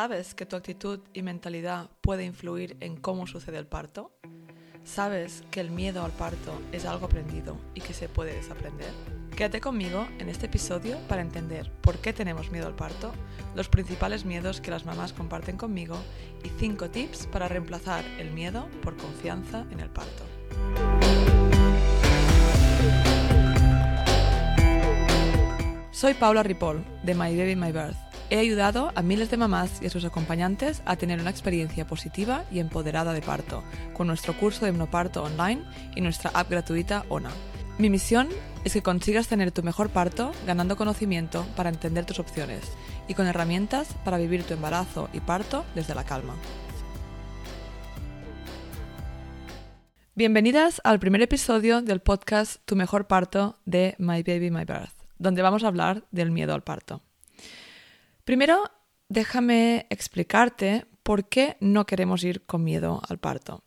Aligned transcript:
¿Sabes 0.00 0.34
que 0.34 0.46
tu 0.46 0.56
actitud 0.56 1.00
y 1.12 1.20
mentalidad 1.20 1.90
puede 2.00 2.24
influir 2.24 2.74
en 2.80 2.96
cómo 2.96 3.26
sucede 3.26 3.58
el 3.58 3.66
parto? 3.66 4.10
¿Sabes 4.82 5.44
que 5.50 5.60
el 5.60 5.70
miedo 5.70 6.02
al 6.02 6.10
parto 6.10 6.58
es 6.72 6.86
algo 6.86 7.04
aprendido 7.04 7.58
y 7.74 7.82
que 7.82 7.92
se 7.92 8.08
puede 8.08 8.34
desaprender? 8.34 8.88
Quédate 9.36 9.60
conmigo 9.60 10.08
en 10.18 10.30
este 10.30 10.46
episodio 10.46 10.96
para 11.06 11.20
entender 11.20 11.70
por 11.82 11.98
qué 11.98 12.14
tenemos 12.14 12.50
miedo 12.50 12.66
al 12.66 12.76
parto, 12.76 13.12
los 13.54 13.68
principales 13.68 14.24
miedos 14.24 14.62
que 14.62 14.70
las 14.70 14.86
mamás 14.86 15.12
comparten 15.12 15.58
conmigo 15.58 15.98
y 16.42 16.48
5 16.48 16.88
tips 16.88 17.26
para 17.26 17.48
reemplazar 17.48 18.02
el 18.18 18.30
miedo 18.30 18.70
por 18.82 18.96
confianza 18.96 19.66
en 19.70 19.80
el 19.80 19.90
parto. 19.90 20.24
Soy 25.90 26.14
Paula 26.14 26.42
Ripoll 26.42 26.82
de 27.02 27.14
My 27.14 27.36
Baby 27.36 27.54
My 27.54 27.70
Birth 27.70 28.09
He 28.32 28.38
ayudado 28.38 28.92
a 28.94 29.02
miles 29.02 29.28
de 29.28 29.36
mamás 29.36 29.82
y 29.82 29.86
a 29.86 29.90
sus 29.90 30.04
acompañantes 30.04 30.82
a 30.84 30.94
tener 30.94 31.20
una 31.20 31.30
experiencia 31.30 31.84
positiva 31.84 32.44
y 32.52 32.60
empoderada 32.60 33.12
de 33.12 33.22
parto 33.22 33.64
con 33.92 34.06
nuestro 34.06 34.34
curso 34.34 34.64
de 34.64 34.70
hipnoparto 34.70 35.24
online 35.24 35.64
y 35.96 36.00
nuestra 36.00 36.30
app 36.32 36.48
gratuita 36.48 37.04
ONA. 37.08 37.30
Mi 37.78 37.90
misión 37.90 38.28
es 38.62 38.72
que 38.72 38.84
consigas 38.84 39.26
tener 39.26 39.50
tu 39.50 39.64
mejor 39.64 39.90
parto 39.90 40.30
ganando 40.46 40.76
conocimiento 40.76 41.44
para 41.56 41.70
entender 41.70 42.04
tus 42.04 42.20
opciones 42.20 42.60
y 43.08 43.14
con 43.14 43.26
herramientas 43.26 43.88
para 44.04 44.18
vivir 44.18 44.44
tu 44.44 44.54
embarazo 44.54 45.08
y 45.12 45.18
parto 45.18 45.64
desde 45.74 45.96
la 45.96 46.04
calma. 46.04 46.36
Bienvenidas 50.14 50.80
al 50.84 51.00
primer 51.00 51.22
episodio 51.22 51.82
del 51.82 51.98
podcast 51.98 52.62
Tu 52.64 52.76
mejor 52.76 53.08
parto 53.08 53.58
de 53.64 53.96
My 53.98 54.22
Baby 54.22 54.52
My 54.52 54.64
Birth, 54.64 54.94
donde 55.18 55.42
vamos 55.42 55.64
a 55.64 55.66
hablar 55.66 56.04
del 56.12 56.30
miedo 56.30 56.54
al 56.54 56.62
parto. 56.62 57.02
Primero, 58.30 58.70
déjame 59.08 59.88
explicarte 59.90 60.86
por 61.02 61.28
qué 61.28 61.56
no 61.58 61.84
queremos 61.84 62.22
ir 62.22 62.46
con 62.46 62.62
miedo 62.62 63.02
al 63.08 63.18
parto. 63.18 63.64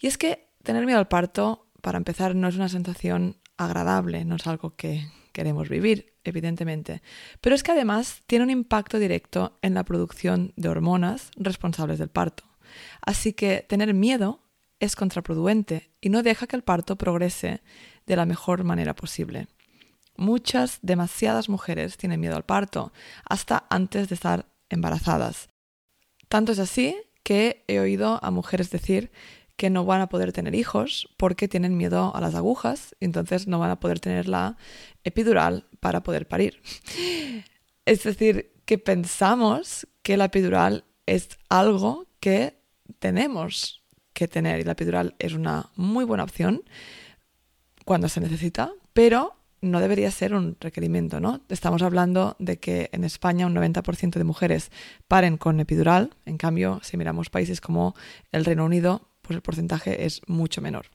Y 0.00 0.06
es 0.06 0.18
que 0.18 0.52
tener 0.62 0.86
miedo 0.86 1.00
al 1.00 1.08
parto, 1.08 1.66
para 1.82 1.98
empezar, 1.98 2.36
no 2.36 2.46
es 2.46 2.54
una 2.54 2.68
sensación 2.68 3.40
agradable, 3.56 4.24
no 4.24 4.36
es 4.36 4.46
algo 4.46 4.76
que 4.76 5.04
queremos 5.32 5.68
vivir, 5.68 6.14
evidentemente. 6.22 7.02
Pero 7.40 7.56
es 7.56 7.64
que 7.64 7.72
además 7.72 8.22
tiene 8.28 8.44
un 8.44 8.50
impacto 8.50 9.00
directo 9.00 9.58
en 9.62 9.74
la 9.74 9.82
producción 9.82 10.52
de 10.54 10.68
hormonas 10.68 11.32
responsables 11.34 11.98
del 11.98 12.08
parto. 12.08 12.44
Así 13.00 13.32
que 13.32 13.66
tener 13.68 13.94
miedo 13.94 14.44
es 14.78 14.94
contraproducente 14.94 15.90
y 16.00 16.10
no 16.10 16.22
deja 16.22 16.46
que 16.46 16.54
el 16.54 16.62
parto 16.62 16.94
progrese 16.94 17.62
de 18.06 18.14
la 18.14 18.26
mejor 18.26 18.62
manera 18.62 18.94
posible. 18.94 19.48
Muchas, 20.16 20.78
demasiadas 20.82 21.48
mujeres 21.48 21.96
tienen 21.96 22.20
miedo 22.20 22.36
al 22.36 22.44
parto, 22.44 22.92
hasta 23.28 23.66
antes 23.70 24.08
de 24.08 24.14
estar 24.14 24.46
embarazadas. 24.68 25.48
Tanto 26.28 26.52
es 26.52 26.58
así 26.58 26.96
que 27.22 27.64
he 27.68 27.80
oído 27.80 28.20
a 28.22 28.30
mujeres 28.30 28.70
decir 28.70 29.10
que 29.56 29.70
no 29.70 29.84
van 29.84 30.00
a 30.00 30.08
poder 30.08 30.32
tener 30.32 30.54
hijos 30.54 31.08
porque 31.16 31.48
tienen 31.48 31.76
miedo 31.76 32.14
a 32.14 32.20
las 32.20 32.34
agujas 32.34 32.94
y 33.00 33.04
entonces 33.04 33.46
no 33.46 33.58
van 33.58 33.70
a 33.70 33.80
poder 33.80 34.00
tener 34.00 34.28
la 34.28 34.56
epidural 35.04 35.66
para 35.80 36.02
poder 36.02 36.28
parir. 36.28 36.60
Es 37.86 38.02
decir, 38.02 38.54
que 38.64 38.78
pensamos 38.78 39.86
que 40.02 40.16
la 40.16 40.24
epidural 40.24 40.84
es 41.04 41.28
algo 41.50 42.06
que 42.18 42.58
tenemos 42.98 43.82
que 44.14 44.26
tener 44.26 44.60
y 44.60 44.64
la 44.64 44.72
epidural 44.72 45.14
es 45.18 45.34
una 45.34 45.70
muy 45.76 46.06
buena 46.06 46.24
opción 46.24 46.62
cuando 47.84 48.08
se 48.08 48.20
necesita, 48.20 48.72
pero 48.94 49.36
no 49.64 49.80
debería 49.80 50.10
ser 50.10 50.34
un 50.34 50.56
requerimiento, 50.60 51.20
¿no? 51.20 51.40
Estamos 51.48 51.82
hablando 51.82 52.36
de 52.38 52.58
que 52.58 52.90
en 52.92 53.04
España 53.04 53.46
un 53.46 53.54
90% 53.54 54.12
de 54.12 54.24
mujeres 54.24 54.70
paren 55.08 55.36
con 55.36 55.58
epidural, 55.60 56.10
en 56.26 56.36
cambio, 56.36 56.80
si 56.82 56.96
miramos 56.96 57.30
países 57.30 57.60
como 57.60 57.94
el 58.32 58.44
Reino 58.44 58.64
Unido, 58.64 59.08
pues 59.22 59.36
el 59.36 59.42
porcentaje 59.42 60.04
es 60.04 60.20
mucho 60.26 60.60
menor. 60.60 60.86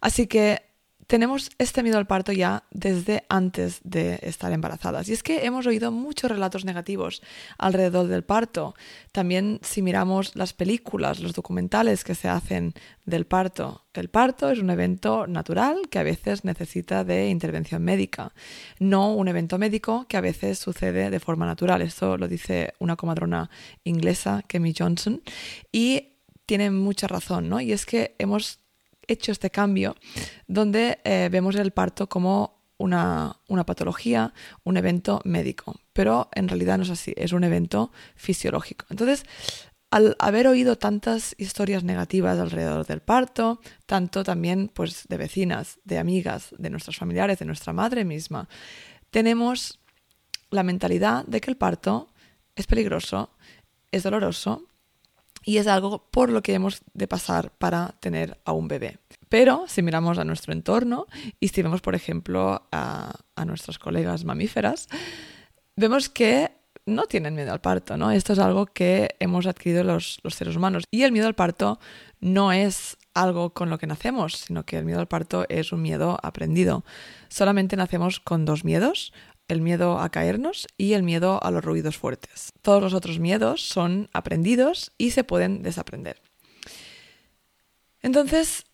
Así 0.00 0.26
que 0.26 0.69
tenemos 1.10 1.50
este 1.58 1.82
miedo 1.82 1.98
al 1.98 2.06
parto 2.06 2.30
ya 2.30 2.62
desde 2.70 3.24
antes 3.28 3.80
de 3.82 4.20
estar 4.22 4.52
embarazadas. 4.52 5.08
Y 5.08 5.12
es 5.12 5.24
que 5.24 5.44
hemos 5.44 5.66
oído 5.66 5.90
muchos 5.90 6.30
relatos 6.30 6.64
negativos 6.64 7.20
alrededor 7.58 8.06
del 8.06 8.22
parto. 8.22 8.76
También 9.10 9.58
si 9.60 9.82
miramos 9.82 10.36
las 10.36 10.52
películas, 10.52 11.18
los 11.18 11.32
documentales 11.32 12.04
que 12.04 12.14
se 12.14 12.28
hacen 12.28 12.74
del 13.06 13.26
parto. 13.26 13.86
El 13.92 14.08
parto 14.08 14.50
es 14.50 14.60
un 14.60 14.70
evento 14.70 15.26
natural 15.26 15.88
que 15.90 15.98
a 15.98 16.04
veces 16.04 16.44
necesita 16.44 17.02
de 17.02 17.28
intervención 17.28 17.82
médica, 17.82 18.32
no 18.78 19.12
un 19.12 19.26
evento 19.26 19.58
médico 19.58 20.06
que 20.08 20.16
a 20.16 20.20
veces 20.20 20.60
sucede 20.60 21.10
de 21.10 21.18
forma 21.18 21.44
natural. 21.44 21.82
Esto 21.82 22.18
lo 22.18 22.28
dice 22.28 22.74
una 22.78 22.94
comadrona 22.94 23.50
inglesa, 23.82 24.44
Kemi 24.46 24.72
Johnson, 24.78 25.22
y 25.72 26.12
tiene 26.46 26.70
mucha 26.70 27.08
razón, 27.08 27.48
¿no? 27.48 27.60
Y 27.60 27.72
es 27.72 27.84
que 27.84 28.14
hemos 28.20 28.60
hecho 29.12 29.32
este 29.32 29.50
cambio 29.50 29.96
donde 30.46 31.00
eh, 31.04 31.28
vemos 31.30 31.54
el 31.56 31.70
parto 31.72 32.08
como 32.08 32.60
una, 32.80 33.36
patología, 33.66 34.32
un 34.64 34.76
evento 34.76 35.20
médico, 35.24 35.80
pero 35.92 36.28
en 36.32 36.48
realidad 36.48 36.78
no 36.78 36.84
es 36.84 36.90
así, 36.90 37.12
es 37.16 37.32
un 37.32 37.44
evento 37.44 37.92
fisiológico. 38.16 38.86
Entonces, 38.88 39.24
al 39.90 40.16
haber 40.18 40.46
oído 40.46 40.78
tantas 40.78 41.34
historias 41.36 41.84
negativas 41.84 42.38
alrededor 42.38 42.86
del 42.86 43.00
parto, 43.00 43.60
tanto 43.86 44.24
también 44.24 44.70
pues 44.72 45.04
de 45.08 45.16
vecinas, 45.16 45.78
de 45.84 45.98
amigas, 45.98 46.54
de 46.56 46.70
nuestros 46.70 46.96
familiares, 46.96 47.38
de 47.38 47.44
nuestra 47.44 47.72
madre 47.72 48.04
misma, 48.04 48.48
tenemos 49.10 49.80
la 50.50 50.62
mentalidad 50.62 51.26
de 51.26 51.40
que 51.40 51.50
el 51.50 51.56
parto 51.56 52.08
es 52.56 52.66
peligroso, 52.66 53.30
es 53.92 54.04
doloroso 54.04 54.69
y 55.44 55.56
es 55.58 55.66
algo 55.66 56.08
por 56.10 56.30
lo 56.30 56.42
que 56.42 56.54
hemos 56.54 56.82
de 56.94 57.08
pasar 57.08 57.52
para 57.52 57.94
tener 58.00 58.38
a 58.44 58.52
un 58.52 58.68
bebé. 58.68 58.98
Pero 59.28 59.64
si 59.68 59.82
miramos 59.82 60.18
a 60.18 60.24
nuestro 60.24 60.52
entorno 60.52 61.06
y 61.38 61.48
si 61.48 61.62
vemos, 61.62 61.80
por 61.80 61.94
ejemplo, 61.94 62.66
a, 62.72 63.12
nuestras 63.46 63.78
colegas 63.78 64.24
mamíferas, 64.24 64.88
vemos 65.74 66.10
que 66.10 66.52
no 66.84 67.06
tienen 67.06 67.34
miedo 67.34 67.52
al 67.52 67.60
parto, 67.60 67.96
¿no? 67.96 68.10
Esto 68.10 68.34
es 68.34 68.38
algo 68.38 68.66
que 68.66 69.16
hemos 69.18 69.46
adquirido 69.46 69.82
los, 69.82 70.20
los, 70.22 70.34
seres 70.34 70.56
humanos. 70.56 70.84
Y 70.90 71.04
el 71.04 71.12
miedo 71.12 71.26
al 71.26 71.34
parto 71.34 71.78
no 72.20 72.52
es 72.52 72.98
algo 73.14 73.54
con 73.54 73.70
lo 73.70 73.78
que 73.78 73.86
nacemos, 73.86 74.34
sino 74.34 74.64
que 74.64 74.76
el 74.76 74.84
miedo 74.84 75.00
al 75.00 75.08
parto 75.08 75.46
es 75.48 75.72
un 75.72 75.82
miedo 75.82 76.18
aprendido. 76.22 76.84
Solamente 77.28 77.76
nacemos 77.76 78.20
con 78.20 78.44
dos 78.44 78.64
miedos, 78.64 79.12
el 79.50 79.60
miedo 79.60 79.98
a 79.98 80.08
caernos 80.10 80.66
y 80.76 80.92
el 80.92 81.02
miedo 81.02 81.42
a 81.42 81.50
los 81.50 81.64
ruidos 81.64 81.98
fuertes. 81.98 82.52
Todos 82.62 82.82
los 82.82 82.94
otros 82.94 83.18
miedos 83.18 83.62
son 83.62 84.08
aprendidos 84.12 84.92
y 84.98 85.10
se 85.10 85.24
pueden 85.24 85.62
desaprender. 85.62 86.20
Entonces, 88.02 88.64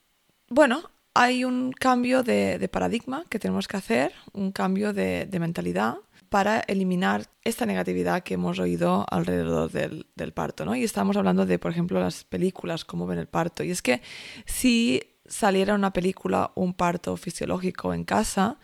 bueno, 0.48 0.90
hay 1.14 1.44
un 1.44 1.72
cambio 1.72 2.22
de, 2.22 2.68
paradigma 2.70 3.24
que 3.28 3.38
tenemos 3.38 3.66
que 3.66 3.76
hacer, 3.76 4.12
un 4.32 4.52
cambio 4.52 4.92
de, 4.92 5.28
mentalidad 5.40 5.96
para 6.28 6.60
eliminar 6.60 7.26
esta 7.42 7.64
negatividad 7.64 8.22
que 8.22 8.34
hemos 8.34 8.58
oído 8.58 9.06
alrededor 9.10 9.70
del, 9.70 10.32
parto, 10.34 10.64
¿no? 10.64 10.76
Y 10.76 10.84
estamos 10.84 11.16
hablando 11.16 11.46
de, 11.46 11.58
por 11.58 11.70
ejemplo, 11.70 12.00
las 12.00 12.24
películas, 12.24 12.84
cómo 12.84 13.06
ven 13.06 13.18
el 13.18 13.28
parto. 13.28 13.64
Y 13.64 13.70
es 13.70 13.80
que 13.80 14.02
si 14.44 15.02
saliera 15.26 15.74
una 15.74 15.92
película, 15.92 16.52
un 16.54 16.74
parto 16.74 17.16
fisiológico 17.16 17.94
en 17.94 18.04
casa, 18.04 18.58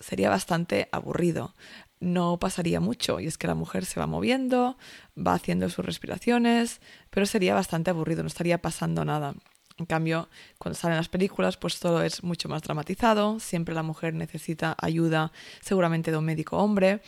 sería 0.00 0.30
bastante 0.30 0.88
aburrido. 0.92 1.54
No 2.00 2.38
pasaría 2.38 2.80
mucho 2.80 3.20
y 3.20 3.26
es 3.26 3.38
que 3.38 3.46
la 3.46 3.54
mujer 3.54 3.84
se 3.84 4.00
va 4.00 4.06
moviendo, 4.06 4.78
va 5.16 5.34
haciendo 5.34 5.68
sus 5.68 5.84
respiraciones, 5.84 6.80
pero 7.10 7.26
sería 7.26 7.54
bastante 7.54 7.90
aburrido, 7.90 8.22
no 8.22 8.28
estaría 8.28 8.60
pasando 8.62 9.04
nada. 9.04 9.34
En 9.78 9.86
cambio, 9.86 10.28
cuando 10.58 10.78
salen 10.78 10.96
las 10.98 11.08
películas, 11.08 11.56
pues 11.56 11.78
todo 11.78 12.02
es 12.02 12.22
mucho 12.22 12.48
más 12.48 12.62
dramatizado, 12.62 13.40
siempre 13.40 13.74
la 13.74 13.82
mujer 13.82 14.12
necesita 14.14 14.76
ayuda 14.78 15.32
seguramente 15.60 16.10
de 16.10 16.18
un 16.18 16.24
médico 16.24 16.58
hombre, 16.58 17.00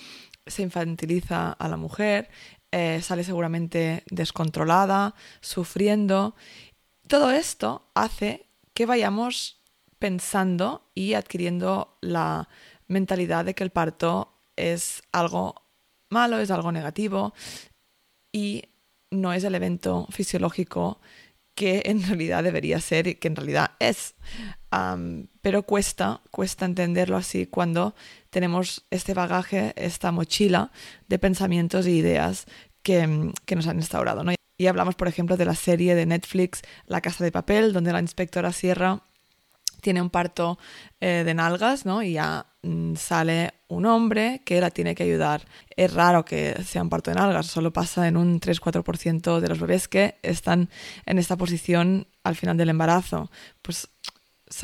se 0.47 0.63
infantiliza 0.63 1.53
a 1.53 1.69
la 1.69 1.77
mujer, 1.77 2.31
eh, 2.71 3.01
sale 3.03 3.25
seguramente 3.25 4.03
descontrolada, 4.11 5.15
sufriendo. 5.41 6.35
Todo 7.07 7.31
esto 7.31 7.91
hace 7.95 8.47
que 8.73 8.87
vayamos 8.87 9.63
pensando 9.99 10.91
y 10.95 11.13
adquiriendo 11.13 11.99
la 12.01 12.49
mentalidad 12.93 13.45
de 13.45 13.55
que 13.55 13.65
el 13.65 13.71
parto 13.71 14.33
es 14.57 15.03
algo 15.13 15.55
malo, 16.11 16.39
es 16.39 16.51
algo 16.51 16.71
negativo 16.71 17.35
y 18.31 18.65
no 19.11 19.33
es 19.33 19.45
el 19.45 19.55
evento 19.55 20.07
fisiológico 20.11 21.01
que 21.55 21.83
en 21.87 22.03
realidad 22.07 22.45
debería 22.45 22.81
ser 22.81 23.07
y 23.07 23.15
que 23.17 23.29
en 23.29 23.37
realidad 23.37 23.73
es. 23.79 24.15
pero 25.41 25.63
cuesta, 25.65 26.21
cuesta 26.31 26.65
entenderlo 26.65 27.17
así 27.17 27.47
cuando 27.47 27.95
tenemos 28.31 28.87
este 28.91 29.15
bagaje, 29.15 29.73
esta 29.77 30.13
mochila 30.13 30.71
de 31.09 31.19
pensamientos 31.19 31.87
e 31.87 31.93
ideas 31.93 32.47
que, 32.83 33.33
que 33.45 33.57
nos 33.57 33.67
han 33.67 33.77
instaurado. 33.77 34.25
¿no? 34.25 34.33
Y 34.57 34.67
hablamos, 34.67 34.95
por 34.95 35.09
ejemplo, 35.09 35.37
de 35.37 35.45
la 35.45 35.55
serie 35.55 35.95
de 35.95 36.07
Netflix 36.07 36.63
La 36.87 37.01
Casa 37.01 37.25
de 37.25 37.33
Papel, 37.33 37.73
donde 37.73 37.93
la 37.93 38.01
inspectora 38.01 38.53
Sierra 38.53 39.03
tiene 39.83 40.01
un 40.01 40.09
parto 40.09 40.59
eh, 41.01 41.23
de 41.27 41.35
nalgas, 41.35 41.85
¿no? 41.85 42.03
Y 42.03 42.15
ya 42.15 42.47
mm, 42.63 42.95
sale 42.95 43.53
un 43.69 43.85
hombre 43.85 44.41
que 44.47 44.61
la 44.61 44.71
tiene 44.71 44.95
que 44.95 45.03
ayudar. 45.03 45.43
Es 45.77 45.93
raro 45.93 46.25
que 46.25 46.63
sea 46.65 46.83
un 46.83 46.89
parto 46.89 47.11
de 47.11 47.17
nalgas, 47.17 47.47
solo 47.47 47.73
pasa 47.73 48.09
en 48.09 48.17
un 48.17 48.41
3-4% 48.41 49.41
de 49.41 49.49
los 49.49 49.61
bebés 49.61 49.89
que 49.89 50.19
están 50.23 50.71
en 51.05 51.19
esta 51.19 51.37
posición 51.37 52.07
al 52.23 52.37
final 52.37 52.57
del 52.57 52.71
embarazo. 52.71 53.31
Pues 53.61 53.89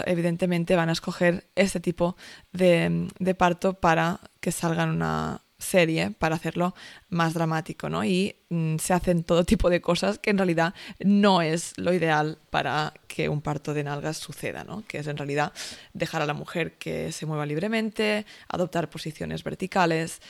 evidentemente 0.06 0.76
van 0.76 0.88
a 0.88 0.92
escoger 0.92 1.50
este 1.54 1.80
tipo 1.80 2.16
de, 2.52 3.08
de 3.18 3.34
parto 3.34 3.74
para 3.74 4.20
que 4.40 4.52
salgan 4.52 4.90
una, 4.90 5.42
serie 5.58 6.12
para 6.12 6.36
hacerlo 6.36 6.74
más 7.08 7.34
dramático, 7.34 7.88
¿no? 7.88 8.04
Y 8.04 8.36
mm, 8.48 8.76
se 8.76 8.94
hacen 8.94 9.24
todo 9.24 9.44
tipo 9.44 9.70
de 9.70 9.80
cosas 9.80 10.18
que 10.18 10.30
en 10.30 10.38
realidad 10.38 10.74
no 11.00 11.42
es 11.42 11.72
lo 11.76 11.92
ideal 11.92 12.38
para 12.50 12.94
que 13.08 13.28
un 13.28 13.42
parto 13.42 13.74
de 13.74 13.84
nalgas 13.84 14.16
suceda, 14.16 14.64
¿no? 14.64 14.84
Que 14.86 14.98
es 14.98 15.06
en 15.06 15.16
realidad 15.16 15.52
dejar 15.92 16.22
a 16.22 16.26
la 16.26 16.34
mujer 16.34 16.78
que 16.78 17.10
se 17.12 17.26
mueva 17.26 17.44
libremente, 17.44 18.24
adoptar 18.48 18.88
posiciones 18.88 19.42
verticales, 19.42 20.20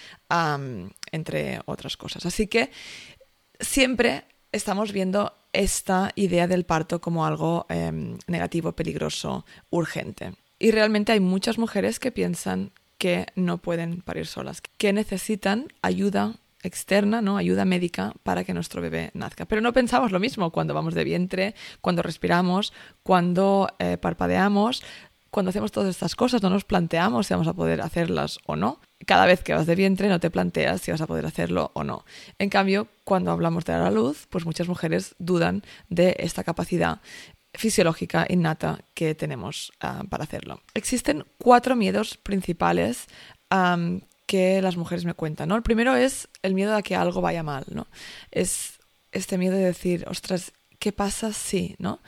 entre 1.12 1.60
otras 1.66 1.96
cosas. 1.96 2.24
Así 2.24 2.46
que 2.46 2.70
siempre 3.60 4.24
estamos 4.50 4.92
viendo 4.92 5.34
esta 5.52 6.10
idea 6.14 6.46
del 6.46 6.64
parto 6.64 7.00
como 7.00 7.26
algo 7.26 7.66
em, 7.68 8.16
negativo, 8.26 8.72
peligroso, 8.72 9.44
urgente. 9.70 10.34
Y 10.58 10.70
realmente 10.70 11.12
hay 11.12 11.20
muchas 11.20 11.58
mujeres 11.58 12.00
que 12.00 12.12
piensan 12.12 12.72
que 12.98 13.26
no 13.36 13.58
pueden 13.58 14.02
parir 14.02 14.26
solas, 14.26 14.60
que 14.76 14.92
necesitan 14.92 15.68
ayuda 15.82 16.34
externa, 16.62 17.22
¿no? 17.22 17.36
ayuda 17.36 17.64
médica 17.64 18.12
para 18.24 18.44
que 18.44 18.52
nuestro 18.52 18.82
bebé 18.82 19.10
nazca. 19.14 19.46
Pero 19.46 19.60
no 19.60 19.72
pensamos 19.72 20.10
lo 20.12 20.18
mismo 20.18 20.50
cuando 20.50 20.74
vamos 20.74 20.94
de 20.94 21.04
vientre, 21.04 21.54
cuando 21.80 22.02
respiramos, 22.02 22.72
cuando 23.02 23.68
eh, 23.78 23.96
parpadeamos, 23.96 24.82
cuando 25.30 25.50
hacemos 25.50 25.72
todas 25.72 25.90
estas 25.90 26.16
cosas 26.16 26.42
no 26.42 26.50
nos 26.50 26.64
planteamos 26.64 27.26
si 27.26 27.34
vamos 27.34 27.48
a 27.48 27.52
poder 27.52 27.80
hacerlas 27.80 28.38
o 28.46 28.56
no. 28.56 28.80
Cada 29.06 29.26
vez 29.26 29.42
que 29.42 29.54
vas 29.54 29.66
de 29.66 29.74
vientre 29.74 30.08
no 30.08 30.20
te 30.20 30.30
planteas 30.30 30.80
si 30.80 30.90
vas 30.90 31.00
a 31.00 31.06
poder 31.06 31.26
hacerlo 31.26 31.70
o 31.74 31.84
no. 31.84 32.04
En 32.38 32.48
cambio, 32.48 32.88
cuando 33.04 33.30
hablamos 33.30 33.64
de 33.64 33.74
dar 33.74 33.82
a 33.82 33.90
luz, 33.90 34.26
pues 34.30 34.44
muchas 34.46 34.68
mujeres 34.68 35.14
dudan 35.18 35.62
de 35.90 36.16
esta 36.18 36.44
capacidad 36.44 37.00
fisiológica 37.54 38.26
innata 38.28 38.80
que 38.94 39.14
tenemos 39.14 39.72
ah, 39.80 40.04
para 40.08 40.24
hacerlo. 40.24 40.60
Existen 40.74 41.24
cuatro 41.38 41.76
miedos 41.76 42.16
principales 42.16 43.06
que 44.26 44.60
las 44.60 44.76
mujeres 44.76 45.04
me 45.04 45.14
cuentan. 45.14 45.48
¿no? 45.48 45.56
El 45.56 45.62
primero 45.62 45.96
es 45.96 46.28
el 46.42 46.54
miedo 46.54 46.76
a 46.76 46.82
que 46.82 46.94
algo 46.94 47.20
vaya 47.20 47.42
mal. 47.42 47.64
¿no? 47.70 47.86
Es 48.30 48.78
este 49.12 49.38
miedo 49.38 49.56
de 49.56 49.64
decir, 49.64 50.04
ostras, 50.08 50.52
¿qué 50.78 50.92
pasa 50.92 51.32
si? 51.32 51.74
¿no? 51.78 52.00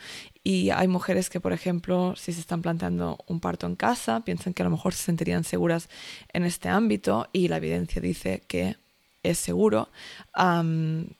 Y 0.43 0.69
hay 0.69 0.87
mujeres 0.87 1.29
que, 1.29 1.39
por 1.39 1.53
ejemplo, 1.53 2.15
si 2.15 2.33
se 2.33 2.39
están 2.39 2.61
planteando 2.61 3.17
un 3.27 3.39
parto 3.39 3.67
en 3.67 3.75
casa, 3.75 4.21
piensan 4.21 4.53
que 4.53 4.63
a 4.63 4.65
lo 4.65 4.71
mejor 4.71 4.93
se 4.93 5.03
sentirían 5.03 5.43
seguras 5.43 5.89
en 6.33 6.43
este 6.43 6.69
ámbito 6.69 7.27
y 7.33 7.47
la 7.47 7.57
evidencia 7.57 8.01
dice 8.01 8.41
que 8.47 8.77
es 9.23 9.37
seguro 9.37 9.89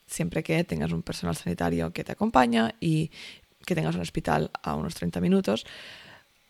siempre 0.07 0.43
que 0.43 0.63
tengas 0.63 0.91
un 0.91 1.03
personal 1.03 1.35
sanitario 1.35 1.93
que 1.93 2.03
te 2.03 2.11
acompaña 2.11 2.73
y 2.79 3.11
que 3.65 3.75
tengas 3.75 3.95
un 3.95 4.01
hospital 4.01 4.51
a 4.63 4.75
unos 4.75 4.95
30 4.95 5.21
minutos, 5.21 5.65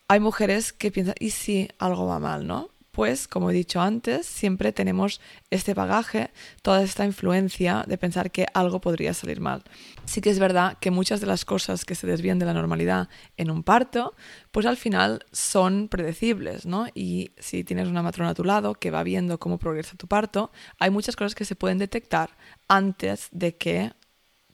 hay 0.07 0.19
mujeres 0.19 0.73
que 0.73 0.91
piensan, 0.91 1.15
¿y 1.19 1.29
si 1.29 1.69
algo 1.79 2.05
va 2.05 2.19
mal, 2.19 2.45
no? 2.45 2.69
Pues, 2.91 3.29
como 3.29 3.49
he 3.49 3.53
dicho 3.53 3.79
antes, 3.79 4.25
siempre 4.25 4.73
tenemos 4.73 5.21
este 5.49 5.73
bagaje, 5.73 6.31
toda 6.61 6.83
esta 6.83 7.05
influencia 7.05 7.85
de 7.87 7.97
pensar 7.97 8.31
que 8.31 8.47
algo 8.53 8.81
podría 8.81 9.13
salir 9.13 9.39
mal. 9.39 9.63
Sí 10.03 10.19
que 10.19 10.29
es 10.29 10.39
verdad 10.39 10.77
que 10.81 10.91
muchas 10.91 11.21
de 11.21 11.27
las 11.27 11.45
cosas 11.45 11.85
que 11.85 11.95
se 11.95 12.05
desvían 12.05 12.37
de 12.37 12.45
la 12.45 12.53
normalidad 12.53 13.07
en 13.37 13.49
un 13.49 13.63
parto, 13.63 14.13
pues 14.51 14.65
al 14.65 14.75
final 14.75 15.25
son 15.31 15.87
predecibles, 15.87 16.65
¿no? 16.65 16.87
Y 16.93 17.31
si 17.37 17.63
tienes 17.63 17.87
una 17.87 18.03
matrona 18.03 18.31
a 18.31 18.35
tu 18.35 18.43
lado 18.43 18.73
que 18.73 18.91
va 18.91 19.03
viendo 19.03 19.39
cómo 19.39 19.57
progresa 19.57 19.95
tu 19.95 20.07
parto, 20.07 20.51
hay 20.77 20.89
muchas 20.89 21.15
cosas 21.15 21.33
que 21.33 21.45
se 21.45 21.55
pueden 21.55 21.77
detectar 21.77 22.35
antes 22.67 23.29
de 23.31 23.55
que 23.55 23.93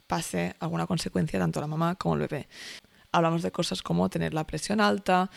pase 0.07 0.55
alguna 0.59 0.87
consecuencia 0.87 1.39
tanto 1.39 1.59
a 1.59 1.61
la 1.61 1.67
mamá 1.67 1.95
como 1.95 2.15
al 2.15 2.21
bebé. 2.21 2.47
Hablamos 3.11 3.41
de 3.41 3.51
cosas 3.51 3.81
como 3.81 4.09
tener 4.09 4.33
la 4.33 4.47
presión 4.47 4.81
alta, 4.81 5.29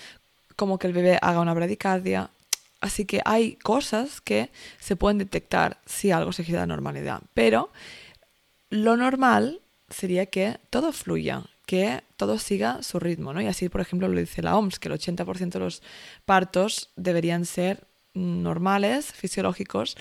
como 0.56 0.78
que 0.78 0.86
el 0.86 0.92
bebé 0.92 1.18
haga 1.20 1.40
una 1.40 1.54
bradicardia. 1.54 2.30
Así 2.80 3.04
que 3.04 3.20
hay 3.24 3.56
cosas 3.56 4.20
que 4.20 4.50
se 4.78 4.96
pueden 4.96 5.18
detectar 5.18 5.78
si 5.84 6.10
algo 6.10 6.32
se 6.32 6.44
gira 6.44 6.62
de 6.62 6.66
normalidad. 6.66 7.22
Pero 7.34 7.70
lo 8.70 8.96
normal 8.96 9.60
sería 9.90 10.26
que 10.26 10.58
todo 10.70 10.92
fluya, 10.92 11.42
que 11.66 12.02
todo 12.16 12.38
siga 12.38 12.82
su 12.82 12.98
ritmo, 12.98 13.32
¿no? 13.32 13.40
Y 13.40 13.46
así, 13.46 13.68
por 13.68 13.80
ejemplo, 13.80 14.08
lo 14.08 14.18
dice 14.18 14.42
la 14.42 14.56
OMS, 14.56 14.78
que 14.78 14.88
el 14.88 14.94
80% 14.94 15.50
de 15.50 15.58
los 15.58 15.82
partos 16.24 16.90
deberían 16.96 17.44
ser 17.44 17.86
normales, 18.14 19.12
fisiológicos, 19.12 19.96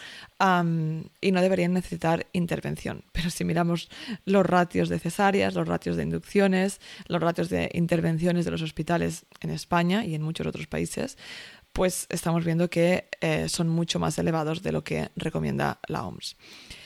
y 1.21 1.31
no 1.31 1.41
deberían 1.41 1.73
necesitar 1.73 2.27
intervención. 2.33 3.03
Pero 3.11 3.29
si 3.29 3.43
miramos 3.43 3.89
los 4.25 4.45
ratios 4.45 4.89
de 4.89 4.99
cesáreas, 4.99 5.55
los 5.55 5.67
ratios 5.67 5.97
de 5.97 6.03
inducciones, 6.03 6.79
los 7.07 7.21
ratios 7.21 7.49
de 7.49 7.69
intervenciones 7.73 8.45
de 8.45 8.51
los 8.51 8.61
hospitales 8.61 9.25
en 9.41 9.51
España 9.51 10.05
y 10.05 10.15
en 10.15 10.21
muchos 10.21 10.47
otros 10.47 10.67
países, 10.67 11.17
pues 11.73 12.07
estamos 12.09 12.43
viendo 12.45 12.69
que 12.69 13.07
eh, 13.21 13.47
son 13.47 13.69
mucho 13.69 13.99
más 13.99 14.17
elevados 14.17 14.63
de 14.63 14.71
lo 14.71 14.83
que 14.83 15.09
recomienda 15.15 15.79
la 15.87 16.03
OMS. 16.03 16.35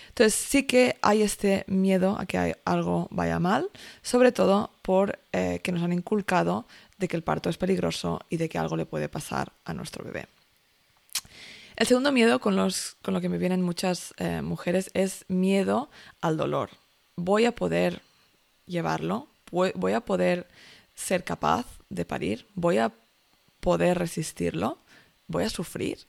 Entonces 0.10 0.36
sí 0.36 0.64
que 0.64 0.98
hay 1.02 1.24
este 1.24 1.64
miedo 1.68 2.18
a 2.20 2.28
que 2.28 2.58
algo 2.66 3.08
vaya 3.10 3.40
mal, 3.40 3.72
sobre 4.04 4.32
todo 4.32 4.72
por 4.84 5.18
eh, 5.32 5.60
que 5.64 5.72
nos 5.72 5.82
han 5.82 5.92
inculcado 5.92 6.68
de 7.00 7.08
que 7.08 7.16
el 7.16 7.24
parto 7.24 7.50
es 7.50 7.58
peligroso 7.58 8.20
y 8.30 8.38
de 8.38 8.48
que 8.48 8.60
algo 8.60 8.78
le 8.78 8.86
puede 8.86 9.10
pasar 9.10 9.54
a 9.66 9.74
nuestro 9.74 10.04
bebé. 10.04 10.28
El 11.76 11.88
segundo 11.88 12.12
miedo 12.12 12.40
con, 12.40 12.56
los, 12.56 12.96
con 13.02 13.14
lo 13.14 13.22
que 13.22 13.30
me 13.30 13.38
vienen 13.38 13.62
muchas 13.62 14.14
eh, 14.18 14.42
mujeres 14.42 14.92
es 14.94 15.26
miedo 15.28 15.90
al 16.22 16.38
dolor. 16.38 16.70
Voy 17.16 17.46
a 17.46 17.56
poder 17.56 18.02
llevarlo, 18.66 19.28
voy 19.52 19.94
a 19.94 20.02
poder 20.02 20.48
ser 20.96 21.24
capaz 21.24 21.66
de 21.90 22.06
parir, 22.06 22.48
voy 22.56 22.78
a 22.78 22.92
poder 23.60 23.98
resistirlo, 24.00 24.78
voy 25.28 25.44
a 25.44 25.50
sufrir. 25.50 26.00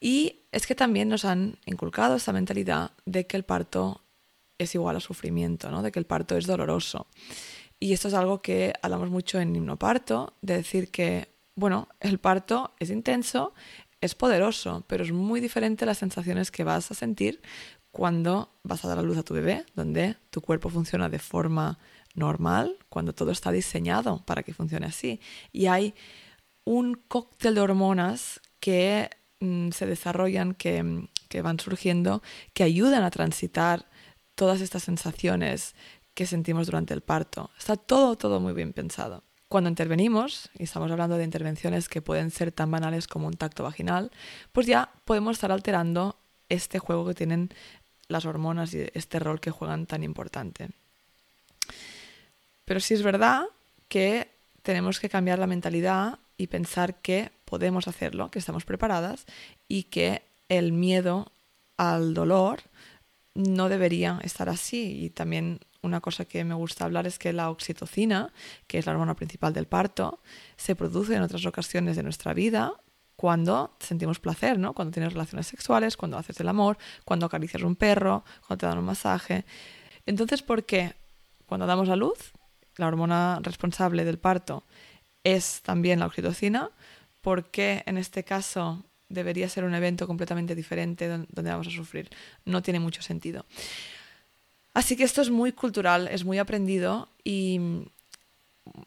Y 0.00 0.40
es 0.50 0.66
que 0.66 0.74
también 0.74 1.08
nos 1.08 1.24
han 1.24 1.58
inculcado 1.64 2.16
esta 2.16 2.32
mentalidad 2.32 2.92
de 3.04 3.26
que 3.26 3.36
el 3.36 3.44
parto 3.44 4.02
es 4.58 4.74
igual 4.74 4.96
a 4.96 5.00
sufrimiento, 5.00 5.70
¿no? 5.70 5.82
de 5.82 5.92
que 5.92 5.98
el 5.98 6.06
parto 6.06 6.36
es 6.36 6.46
doloroso. 6.46 7.06
Y 7.78 7.92
esto 7.92 8.08
es 8.08 8.14
algo 8.14 8.42
que 8.42 8.72
hablamos 8.82 9.10
mucho 9.10 9.40
en 9.40 9.54
himnoparto, 9.54 10.34
de 10.40 10.56
decir 10.56 10.90
que, 10.90 11.28
bueno, 11.54 11.88
el 12.00 12.18
parto 12.18 12.72
es 12.78 12.90
intenso, 12.90 13.54
es 14.02 14.16
poderoso, 14.16 14.84
pero 14.88 15.04
es 15.04 15.12
muy 15.12 15.40
diferente 15.40 15.86
las 15.86 15.98
sensaciones 15.98 16.50
que 16.50 16.64
vas 16.64 16.90
a 16.90 16.94
sentir 16.94 17.40
cuando 17.92 18.50
vas 18.64 18.84
a 18.84 18.88
dar 18.88 18.98
a 18.98 19.02
luz 19.02 19.16
a 19.16 19.22
tu 19.22 19.32
bebé, 19.32 19.64
donde 19.74 20.16
tu 20.30 20.40
cuerpo 20.40 20.68
funciona 20.70 21.08
de 21.08 21.20
forma 21.20 21.78
normal, 22.14 22.76
cuando 22.88 23.14
todo 23.14 23.30
está 23.30 23.52
diseñado 23.52 24.24
para 24.26 24.42
que 24.42 24.54
funcione 24.54 24.86
así. 24.86 25.20
Y 25.52 25.66
hay 25.66 25.94
un 26.64 26.94
cóctel 26.94 27.54
de 27.54 27.60
hormonas 27.60 28.40
que 28.58 29.08
mm, 29.38 29.70
se 29.70 29.86
desarrollan, 29.86 30.54
que, 30.54 31.08
que 31.28 31.42
van 31.42 31.60
surgiendo, 31.60 32.22
que 32.54 32.64
ayudan 32.64 33.04
a 33.04 33.10
transitar 33.10 33.88
todas 34.34 34.60
estas 34.60 34.82
sensaciones 34.82 35.76
que 36.14 36.26
sentimos 36.26 36.66
durante 36.66 36.92
el 36.92 37.02
parto. 37.02 37.50
Está 37.56 37.76
todo, 37.76 38.16
todo 38.16 38.40
muy 38.40 38.52
bien 38.52 38.72
pensado. 38.72 39.22
Cuando 39.52 39.68
intervenimos, 39.68 40.48
y 40.58 40.62
estamos 40.62 40.90
hablando 40.90 41.18
de 41.18 41.24
intervenciones 41.24 41.90
que 41.90 42.00
pueden 42.00 42.30
ser 42.30 42.52
tan 42.52 42.70
banales 42.70 43.06
como 43.06 43.26
un 43.26 43.34
tacto 43.34 43.64
vaginal, 43.64 44.10
pues 44.50 44.66
ya 44.66 44.88
podemos 45.04 45.36
estar 45.36 45.52
alterando 45.52 46.16
este 46.48 46.78
juego 46.78 47.06
que 47.06 47.12
tienen 47.12 47.50
las 48.08 48.24
hormonas 48.24 48.72
y 48.72 48.86
este 48.94 49.18
rol 49.18 49.40
que 49.40 49.50
juegan 49.50 49.84
tan 49.84 50.04
importante. 50.04 50.70
Pero 52.64 52.80
sí 52.80 52.94
es 52.94 53.02
verdad 53.02 53.44
que 53.88 54.30
tenemos 54.62 54.98
que 54.98 55.10
cambiar 55.10 55.38
la 55.38 55.46
mentalidad 55.46 56.18
y 56.38 56.46
pensar 56.46 57.02
que 57.02 57.30
podemos 57.44 57.88
hacerlo, 57.88 58.30
que 58.30 58.38
estamos 58.38 58.64
preparadas 58.64 59.26
y 59.68 59.82
que 59.82 60.22
el 60.48 60.72
miedo 60.72 61.30
al 61.76 62.14
dolor 62.14 62.62
no 63.34 63.68
debería 63.68 64.18
estar 64.22 64.48
así. 64.48 65.04
Y 65.04 65.10
también 65.10 65.60
una 65.82 66.00
cosa 66.00 66.24
que 66.24 66.44
me 66.44 66.54
gusta 66.54 66.84
hablar 66.84 67.06
es 67.06 67.18
que 67.18 67.32
la 67.32 67.50
oxitocina, 67.50 68.32
que 68.66 68.78
es 68.78 68.86
la 68.86 68.92
hormona 68.92 69.16
principal 69.16 69.52
del 69.52 69.66
parto, 69.66 70.22
se 70.56 70.76
produce 70.76 71.14
en 71.14 71.22
otras 71.22 71.44
ocasiones 71.44 71.96
de 71.96 72.02
nuestra 72.02 72.32
vida 72.34 72.74
cuando 73.16 73.76
sentimos 73.80 74.18
placer, 74.18 74.58
¿no? 74.58 74.74
Cuando 74.74 74.92
tienes 74.92 75.12
relaciones 75.12 75.46
sexuales, 75.46 75.96
cuando 75.96 76.18
haces 76.18 76.40
el 76.40 76.48
amor, 76.48 76.78
cuando 77.04 77.26
acaricias 77.26 77.62
un 77.62 77.76
perro, 77.76 78.24
cuando 78.46 78.60
te 78.60 78.66
dan 78.66 78.78
un 78.78 78.84
masaje. 78.84 79.44
Entonces, 80.06 80.42
¿por 80.42 80.64
qué 80.64 80.94
cuando 81.46 81.66
damos 81.66 81.88
a 81.88 81.96
luz, 81.96 82.32
la 82.76 82.86
hormona 82.86 83.38
responsable 83.42 84.04
del 84.04 84.18
parto 84.18 84.64
es 85.24 85.62
también 85.62 85.98
la 85.98 86.06
oxitocina? 86.06 86.70
¿Por 87.20 87.50
qué 87.50 87.82
en 87.86 87.98
este 87.98 88.24
caso 88.24 88.84
debería 89.08 89.48
ser 89.48 89.64
un 89.64 89.74
evento 89.74 90.06
completamente 90.06 90.54
diferente 90.54 91.08
donde 91.08 91.50
vamos 91.50 91.66
a 91.66 91.70
sufrir? 91.70 92.08
No 92.44 92.62
tiene 92.62 92.80
mucho 92.80 93.02
sentido. 93.02 93.46
Así 94.74 94.96
que 94.96 95.04
esto 95.04 95.20
es 95.20 95.30
muy 95.30 95.52
cultural, 95.52 96.08
es 96.08 96.24
muy 96.24 96.38
aprendido 96.38 97.08
y 97.24 97.60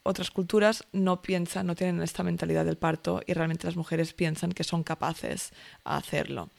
otras 0.04 0.32
culturas 0.32 0.86
no 0.94 1.22
piensan, 1.22 1.68
no 1.68 1.76
tienen 1.76 2.02
esta 2.02 2.24
mentalidad 2.24 2.66
del 2.66 2.78
parto 2.78 3.22
y 3.26 3.34
realmente 3.34 3.68
las 3.68 3.76
mujeres 3.76 4.14
piensan 4.14 4.52
que 4.52 4.64
son 4.64 4.84
capaces 4.84 5.52
a 5.84 5.98
hacerlo. 5.98 6.50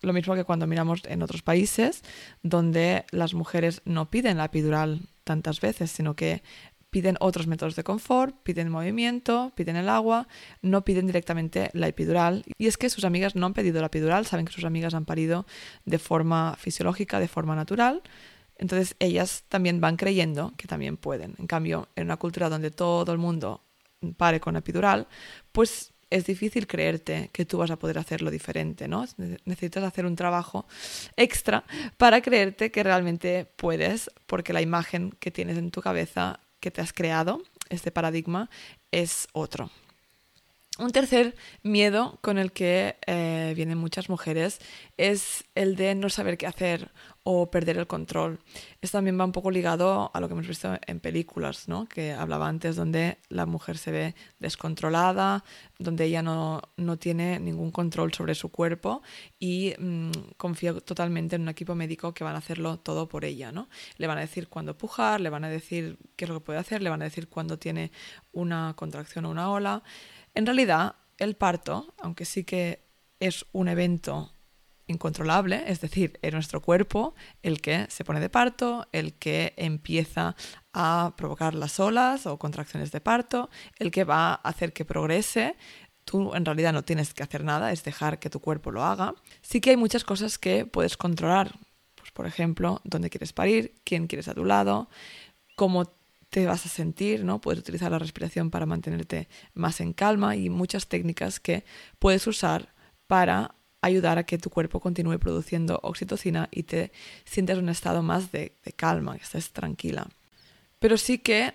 Lo 0.00 0.12
mismo 0.12 0.34
que 0.34 0.44
cuando 0.44 0.66
miramos 0.66 1.02
en 1.04 1.22
otros 1.22 1.42
países 1.42 2.02
donde 2.42 3.04
las 3.12 3.34
mujeres 3.34 3.82
no 3.84 4.10
piden 4.10 4.38
la 4.38 4.46
epidural 4.46 5.02
tantas 5.22 5.60
veces, 5.60 5.92
sino 5.92 6.16
que 6.16 6.42
piden 6.90 7.16
otros 7.20 7.46
métodos 7.46 7.76
de 7.76 7.84
confort, 7.84 8.36
piden 8.42 8.68
movimiento, 8.68 9.52
piden 9.54 9.76
el 9.76 9.88
agua, 9.88 10.28
no 10.60 10.84
piden 10.84 11.06
directamente 11.06 11.70
la 11.72 11.88
epidural. 11.88 12.44
Y 12.58 12.66
es 12.66 12.76
que 12.76 12.90
sus 12.90 13.04
amigas 13.04 13.34
no 13.34 13.46
han 13.46 13.54
pedido 13.54 13.80
la 13.80 13.86
epidural, 13.86 14.26
saben 14.26 14.44
que 14.44 14.52
sus 14.52 14.64
amigas 14.64 14.92
han 14.92 15.06
parido 15.06 15.46
de 15.86 15.98
forma 15.98 16.54
fisiológica, 16.58 17.18
de 17.18 17.28
forma 17.28 17.56
natural. 17.56 18.02
Entonces 18.62 18.94
ellas 19.00 19.42
también 19.48 19.80
van 19.80 19.96
creyendo 19.96 20.52
que 20.56 20.68
también 20.68 20.96
pueden. 20.96 21.34
En 21.40 21.48
cambio, 21.48 21.88
en 21.96 22.04
una 22.04 22.16
cultura 22.16 22.48
donde 22.48 22.70
todo 22.70 23.10
el 23.10 23.18
mundo 23.18 23.60
pare 24.16 24.38
con 24.38 24.54
epidural, 24.54 25.08
pues 25.50 25.92
es 26.10 26.26
difícil 26.26 26.68
creerte 26.68 27.28
que 27.32 27.44
tú 27.44 27.58
vas 27.58 27.72
a 27.72 27.76
poder 27.76 27.98
hacerlo 27.98 28.30
diferente, 28.30 28.86
¿no? 28.86 29.04
Necesitas 29.46 29.82
hacer 29.82 30.06
un 30.06 30.14
trabajo 30.14 30.64
extra 31.16 31.64
para 31.96 32.20
creerte 32.20 32.70
que 32.70 32.84
realmente 32.84 33.46
puedes, 33.56 34.08
porque 34.26 34.52
la 34.52 34.62
imagen 34.62 35.10
que 35.18 35.32
tienes 35.32 35.58
en 35.58 35.72
tu 35.72 35.80
cabeza 35.80 36.38
que 36.60 36.70
te 36.70 36.80
has 36.80 36.92
creado, 36.92 37.42
este 37.68 37.90
paradigma, 37.90 38.48
es 38.92 39.26
otro. 39.32 39.72
Un 40.82 40.90
tercer 40.90 41.36
miedo 41.62 42.18
con 42.22 42.38
el 42.38 42.50
que 42.50 42.96
eh, 43.06 43.52
vienen 43.54 43.78
muchas 43.78 44.08
mujeres 44.08 44.58
es 44.96 45.44
el 45.54 45.76
de 45.76 45.94
no 45.94 46.08
saber 46.08 46.36
qué 46.36 46.48
hacer 46.48 46.90
o 47.22 47.52
perder 47.52 47.78
el 47.78 47.86
control. 47.86 48.40
Esto 48.80 48.98
también 48.98 49.18
va 49.18 49.24
un 49.24 49.30
poco 49.30 49.52
ligado 49.52 50.10
a 50.12 50.18
lo 50.18 50.26
que 50.26 50.34
hemos 50.34 50.48
visto 50.48 50.76
en 50.84 50.98
películas, 50.98 51.68
¿no? 51.68 51.86
que 51.86 52.12
hablaba 52.12 52.48
antes, 52.48 52.74
donde 52.74 53.18
la 53.28 53.46
mujer 53.46 53.78
se 53.78 53.92
ve 53.92 54.14
descontrolada, 54.40 55.44
donde 55.78 56.06
ella 56.06 56.20
no, 56.22 56.62
tiene 56.98 57.38
ningún 57.38 57.70
control 57.70 58.12
sobre 58.12 58.34
su 58.34 58.48
cuerpo 58.48 59.02
y 59.38 59.74
mm, 59.78 60.10
confía 60.36 60.74
totalmente 60.80 61.36
en 61.36 61.42
un 61.42 61.48
equipo 61.50 61.76
médico 61.76 62.12
que 62.12 62.24
van 62.24 62.34
a 62.34 62.38
hacerlo 62.38 62.80
todo 62.80 63.08
por 63.08 63.24
ella. 63.24 63.52
¿no? 63.52 63.68
Le 63.98 64.08
van 64.08 64.18
a 64.18 64.22
decir 64.22 64.48
cuándo 64.48 64.76
pujar, 64.76 65.20
le 65.20 65.30
van 65.30 65.44
a 65.44 65.48
decir 65.48 65.96
qué 66.16 66.24
es 66.24 66.28
lo 66.28 66.40
que 66.40 66.44
puede 66.44 66.58
hacer, 66.58 66.82
le 66.82 66.90
van 66.90 67.02
a 67.02 67.04
decir 67.04 67.28
cuándo 67.28 67.56
tiene 67.56 67.92
una 68.32 68.74
contracción 68.74 69.26
o 69.26 69.30
una 69.30 69.48
ola. 69.48 69.84
En 70.34 70.46
realidad, 70.46 70.96
el 71.18 71.36
parto, 71.36 71.94
aunque 71.98 72.24
sí 72.24 72.44
que 72.44 72.82
es 73.20 73.46
un 73.52 73.68
evento 73.68 74.32
incontrolable, 74.86 75.64
es 75.66 75.80
decir, 75.80 76.18
es 76.22 76.32
nuestro 76.32 76.60
cuerpo 76.60 77.14
el 77.42 77.60
que 77.60 77.86
se 77.88 78.04
pone 78.04 78.20
de 78.20 78.28
parto, 78.28 78.86
el 78.92 79.14
que 79.14 79.54
empieza 79.56 80.34
a 80.72 81.14
provocar 81.16 81.54
las 81.54 81.78
olas 81.80 82.26
o 82.26 82.38
contracciones 82.38 82.90
de 82.92 83.00
parto, 83.00 83.50
el 83.78 83.90
que 83.90 84.04
va 84.04 84.32
a 84.32 84.34
hacer 84.34 84.72
que 84.72 84.84
progrese. 84.84 85.56
Tú 86.04 86.34
en 86.34 86.44
realidad 86.44 86.72
no 86.72 86.82
tienes 86.82 87.14
que 87.14 87.22
hacer 87.22 87.44
nada, 87.44 87.72
es 87.72 87.84
dejar 87.84 88.18
que 88.18 88.30
tu 88.30 88.40
cuerpo 88.40 88.70
lo 88.70 88.84
haga. 88.84 89.14
Sí 89.40 89.60
que 89.60 89.70
hay 89.70 89.76
muchas 89.76 90.04
cosas 90.04 90.38
que 90.38 90.66
puedes 90.66 90.96
controlar, 90.96 91.52
pues, 91.94 92.10
por 92.10 92.26
ejemplo, 92.26 92.80
dónde 92.84 93.10
quieres 93.10 93.32
parir, 93.32 93.74
quién 93.84 94.08
quieres 94.08 94.28
a 94.28 94.34
tu 94.34 94.44
lado, 94.44 94.88
cómo 95.54 95.84
te 96.32 96.46
vas 96.46 96.64
a 96.64 96.70
sentir, 96.70 97.26
¿no? 97.26 97.42
Puedes 97.42 97.60
utilizar 97.60 97.90
la 97.90 97.98
respiración 97.98 98.50
para 98.50 98.64
mantenerte 98.64 99.28
más 99.52 99.82
en 99.82 99.92
calma 99.92 100.34
y 100.34 100.48
muchas 100.48 100.86
técnicas 100.86 101.40
que 101.40 101.62
puedes 101.98 102.26
usar 102.26 102.72
para 103.06 103.54
ayudar 103.82 104.16
a 104.16 104.24
que 104.24 104.38
tu 104.38 104.48
cuerpo 104.48 104.80
continúe 104.80 105.18
produciendo 105.18 105.78
oxitocina 105.82 106.48
y 106.50 106.62
te 106.62 106.90
sientas 107.26 107.58
en 107.58 107.64
un 107.64 107.68
estado 107.68 108.02
más 108.02 108.32
de, 108.32 108.56
calma, 108.76 109.18
que 109.18 109.24
estés 109.24 109.52
tranquila. 109.52 110.08
Pero 110.78 110.96
sí 110.96 111.18
que 111.18 111.52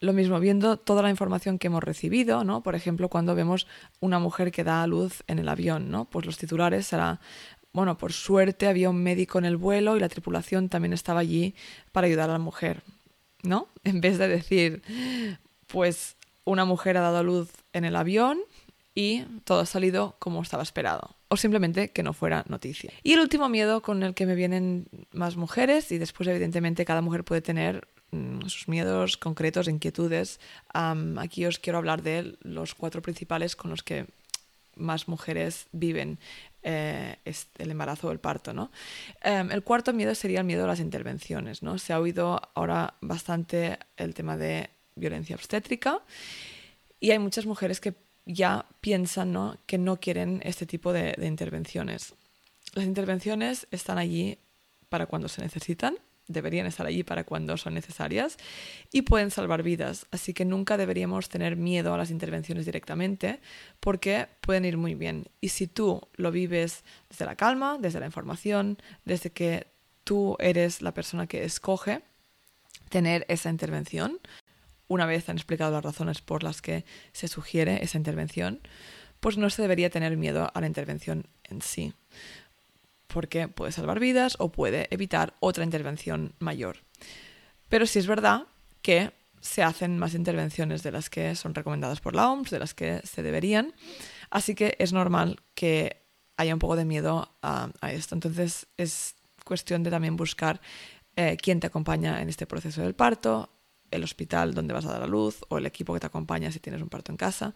lo 0.00 0.12
mismo, 0.12 0.38
viendo 0.38 0.76
toda 0.76 1.02
la 1.02 1.08
información 1.08 1.58
que 1.58 1.68
hemos 1.68 1.82
recibido, 1.82 2.44
¿no? 2.44 2.62
Por 2.62 2.74
ejemplo, 2.74 3.08
cuando 3.08 3.34
vemos 3.34 3.66
una 4.00 4.18
mujer 4.18 4.52
que 4.52 4.64
da 4.64 4.82
a 4.82 4.86
luz 4.86 5.22
en 5.28 5.38
el 5.38 5.48
avión, 5.48 5.90
¿no? 5.90 6.04
Pues 6.10 6.26
los 6.26 6.36
titulares 6.36 6.88
será, 6.88 7.20
bueno, 7.72 7.96
por 7.96 8.12
suerte 8.12 8.66
había 8.66 8.90
un 8.90 9.02
médico 9.02 9.38
en 9.38 9.46
el 9.46 9.56
vuelo 9.56 9.96
y 9.96 10.00
la 10.00 10.10
tripulación 10.10 10.68
también 10.68 10.92
estaba 10.92 11.20
allí 11.20 11.54
para 11.90 12.06
ayudar 12.06 12.28
a 12.28 12.34
la 12.34 12.38
mujer. 12.38 12.82
¿No? 13.42 13.68
En 13.84 14.00
vez 14.00 14.18
de 14.18 14.28
decir, 14.28 14.82
pues 15.66 16.16
una 16.44 16.64
mujer 16.64 16.96
ha 16.96 17.00
dado 17.00 17.18
a 17.18 17.22
luz 17.22 17.50
en 17.72 17.84
el 17.84 17.96
avión 17.96 18.40
y 18.94 19.22
todo 19.44 19.60
ha 19.60 19.66
salido 19.66 20.16
como 20.18 20.42
estaba 20.42 20.62
esperado. 20.62 21.16
O 21.28 21.36
simplemente 21.36 21.90
que 21.90 22.02
no 22.02 22.12
fuera 22.12 22.44
noticia. 22.48 22.92
Y 23.02 23.14
el 23.14 23.20
último 23.20 23.48
miedo 23.48 23.80
con 23.80 24.02
el 24.02 24.14
que 24.14 24.26
me 24.26 24.34
vienen 24.34 24.86
más 25.12 25.36
mujeres, 25.36 25.90
y 25.90 25.98
después 25.98 26.28
evidentemente 26.28 26.84
cada 26.84 27.00
mujer 27.00 27.24
puede 27.24 27.40
tener 27.40 27.88
mm, 28.10 28.42
sus 28.42 28.68
miedos 28.68 29.16
concretos, 29.16 29.68
inquietudes. 29.68 30.40
aquí 30.74 31.46
os 31.46 31.58
quiero 31.58 31.78
hablar 31.78 32.02
de 32.02 32.36
los 32.42 32.74
cuatro 32.74 33.00
principales 33.00 33.56
con 33.56 33.70
los 33.70 33.82
que 33.82 34.06
más 34.76 35.08
mujeres 35.08 35.66
viven 35.72 36.18
eh, 36.62 37.16
el 37.24 37.70
embarazo 37.70 38.08
o 38.08 38.12
el 38.12 38.20
parto. 38.20 38.52
¿no? 38.52 38.70
Em, 39.22 39.50
el 39.50 39.62
cuarto 39.62 39.92
miedo 39.92 40.14
sería 40.14 40.40
el 40.40 40.46
miedo 40.46 40.64
a 40.64 40.66
las 40.66 40.80
intervenciones. 40.80 41.62
¿no? 41.62 41.78
Se 41.78 41.92
ha 41.92 42.00
oído 42.00 42.40
ahora 42.54 42.94
bastante 43.00 43.78
el 43.96 44.14
tema 44.14 44.36
de 44.36 44.70
violencia 44.94 45.36
obstétrica 45.36 46.00
y 47.00 47.10
hay 47.10 47.18
muchas 47.18 47.46
mujeres 47.46 47.80
que 47.80 47.94
ya 48.24 48.66
piensan 48.80 49.32
¿no? 49.32 49.56
que 49.66 49.78
no 49.78 49.98
quieren 49.98 50.40
este 50.44 50.66
tipo 50.66 50.92
de 50.92 51.16
intervenciones. 51.26 52.14
Las 52.74 52.84
intervenciones 52.84 53.66
están 53.70 53.98
allí 53.98 54.38
para 54.88 55.06
cuando 55.06 55.28
se 55.28 55.42
necesitan 55.42 55.96
deberían 56.28 56.66
estar 56.66 56.86
allí 56.86 57.02
para 57.02 57.24
cuando 57.24 57.56
son 57.56 57.74
necesarias 57.74 58.36
y 58.92 59.02
pueden 59.02 59.30
salvar 59.30 59.62
vidas. 59.62 60.06
Así 60.10 60.34
que 60.34 60.44
nunca 60.44 60.76
deberíamos 60.76 61.28
tener 61.28 61.56
miedo 61.56 61.92
a 61.94 61.98
las 61.98 62.10
intervenciones 62.10 62.66
directamente 62.66 63.40
porque 63.80 64.28
pueden 64.40 64.64
ir 64.64 64.76
muy 64.76 64.94
bien. 64.94 65.26
Y 65.40 65.48
si 65.50 65.66
tú 65.66 66.08
lo 66.14 66.30
vives 66.30 66.84
desde 67.10 67.26
la 67.26 67.36
calma, 67.36 67.78
desde 67.78 68.00
la 68.00 68.06
información, 68.06 68.78
desde 69.04 69.30
que 69.30 69.66
tú 70.04 70.36
eres 70.38 70.82
la 70.82 70.94
persona 70.94 71.26
que 71.26 71.44
escoge 71.44 72.02
tener 72.88 73.24
esa 73.28 73.50
intervención, 73.50 74.20
una 74.88 75.06
vez 75.06 75.28
han 75.28 75.36
explicado 75.36 75.72
las 75.72 75.84
razones 75.84 76.20
por 76.20 76.42
las 76.42 76.60
que 76.60 76.84
se 77.12 77.28
sugiere 77.28 77.82
esa 77.82 77.96
intervención, 77.96 78.60
pues 79.20 79.38
no 79.38 79.48
se 79.50 79.62
debería 79.62 79.88
tener 79.88 80.16
miedo 80.16 80.50
a 80.52 80.60
la 80.60 80.66
intervención 80.66 81.26
en 81.44 81.62
sí 81.62 81.94
porque 83.12 83.48
puede 83.48 83.72
salvar 83.72 84.00
vidas 84.00 84.36
o 84.38 84.50
puede 84.50 84.88
evitar 84.90 85.34
otra 85.40 85.64
intervención 85.64 86.34
mayor. 86.38 86.78
Pero 87.68 87.86
sí 87.86 87.98
es 87.98 88.06
verdad 88.06 88.46
que 88.82 89.12
se 89.40 89.62
hacen 89.62 89.98
más 89.98 90.14
intervenciones 90.14 90.82
de 90.82 90.92
las 90.92 91.10
que 91.10 91.34
son 91.34 91.54
recomendadas 91.54 92.00
por 92.00 92.14
la 92.14 92.30
OMS, 92.30 92.50
de 92.50 92.58
las 92.58 92.74
que 92.74 93.00
se 93.04 93.22
deberían, 93.22 93.74
así 94.30 94.54
que 94.54 94.76
es 94.78 94.92
normal 94.92 95.40
que 95.54 96.02
haya 96.36 96.54
un 96.54 96.60
poco 96.60 96.76
de 96.76 96.84
miedo 96.84 97.36
a, 97.42 97.70
esto. 97.90 98.14
Entonces 98.14 98.66
es 98.76 99.16
cuestión 99.44 99.82
de 99.82 99.90
también 99.90 100.16
buscar 100.16 100.60
eh, 101.16 101.36
quién 101.40 101.60
te 101.60 101.66
acompaña 101.66 102.22
en 102.22 102.28
este 102.28 102.46
proceso 102.46 102.82
del 102.82 102.94
parto, 102.94 103.50
el 103.90 104.04
hospital 104.04 104.54
donde 104.54 104.74
vas 104.74 104.86
a 104.86 104.92
dar 104.92 105.02
a 105.02 105.06
luz 105.06 105.44
o 105.48 105.58
el 105.58 105.66
equipo 105.66 105.92
que 105.92 106.00
te 106.00 106.06
acompaña 106.06 106.50
si 106.50 106.60
tienes 106.60 106.80
un 106.80 106.88
parto 106.88 107.12
en 107.12 107.16
casa 107.16 107.54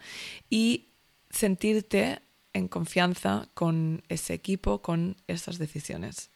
y 0.50 0.88
sentirte 1.30 2.20
en 2.56 2.68
confianza 2.68 3.48
con 3.54 4.02
ese 4.08 4.34
equipo, 4.34 4.82
con 4.82 5.16
estas 5.26 5.58
decisiones. 5.58 6.30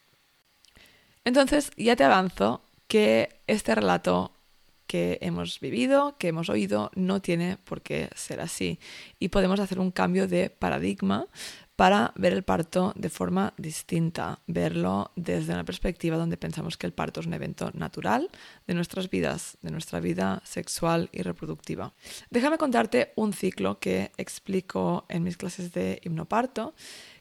Entonces, 1.24 1.70
ya 1.76 1.96
te 1.96 2.04
avanzo 2.04 2.62
que 2.86 3.40
este 3.46 3.74
relato 3.74 4.32
que 4.86 5.18
hemos 5.20 5.60
vivido, 5.60 6.16
que 6.18 6.28
hemos 6.28 6.48
oído, 6.48 6.90
no 6.96 7.20
tiene 7.20 7.56
por 7.58 7.80
qué 7.80 8.10
ser 8.16 8.40
así. 8.40 8.80
Y 9.18 9.28
podemos 9.28 9.60
hacer 9.60 9.78
un 9.78 9.92
cambio 9.92 10.26
de 10.26 10.50
paradigma 10.50 11.26
para 11.80 12.12
ver 12.14 12.34
el 12.34 12.42
parto 12.42 12.92
de 12.94 13.08
forma 13.08 13.54
distinta, 13.56 14.40
verlo 14.46 15.12
desde 15.16 15.54
una 15.54 15.64
perspectiva 15.64 16.18
donde 16.18 16.36
pensamos 16.36 16.76
que 16.76 16.86
el 16.86 16.92
parto 16.92 17.20
es 17.20 17.26
un 17.26 17.32
evento 17.32 17.70
natural 17.72 18.28
de 18.66 18.74
nuestras 18.74 19.08
vidas, 19.08 19.56
de 19.62 19.70
nuestra 19.70 19.98
vida 19.98 20.42
sexual 20.44 21.08
y 21.10 21.22
reproductiva. 21.22 21.94
Déjame 22.28 22.58
contarte 22.58 23.14
un 23.16 23.32
ciclo 23.32 23.78
que 23.78 24.12
explico 24.18 25.06
en 25.08 25.22
mis 25.22 25.38
clases 25.38 25.72
de 25.72 26.02
hipnoparto, 26.04 26.74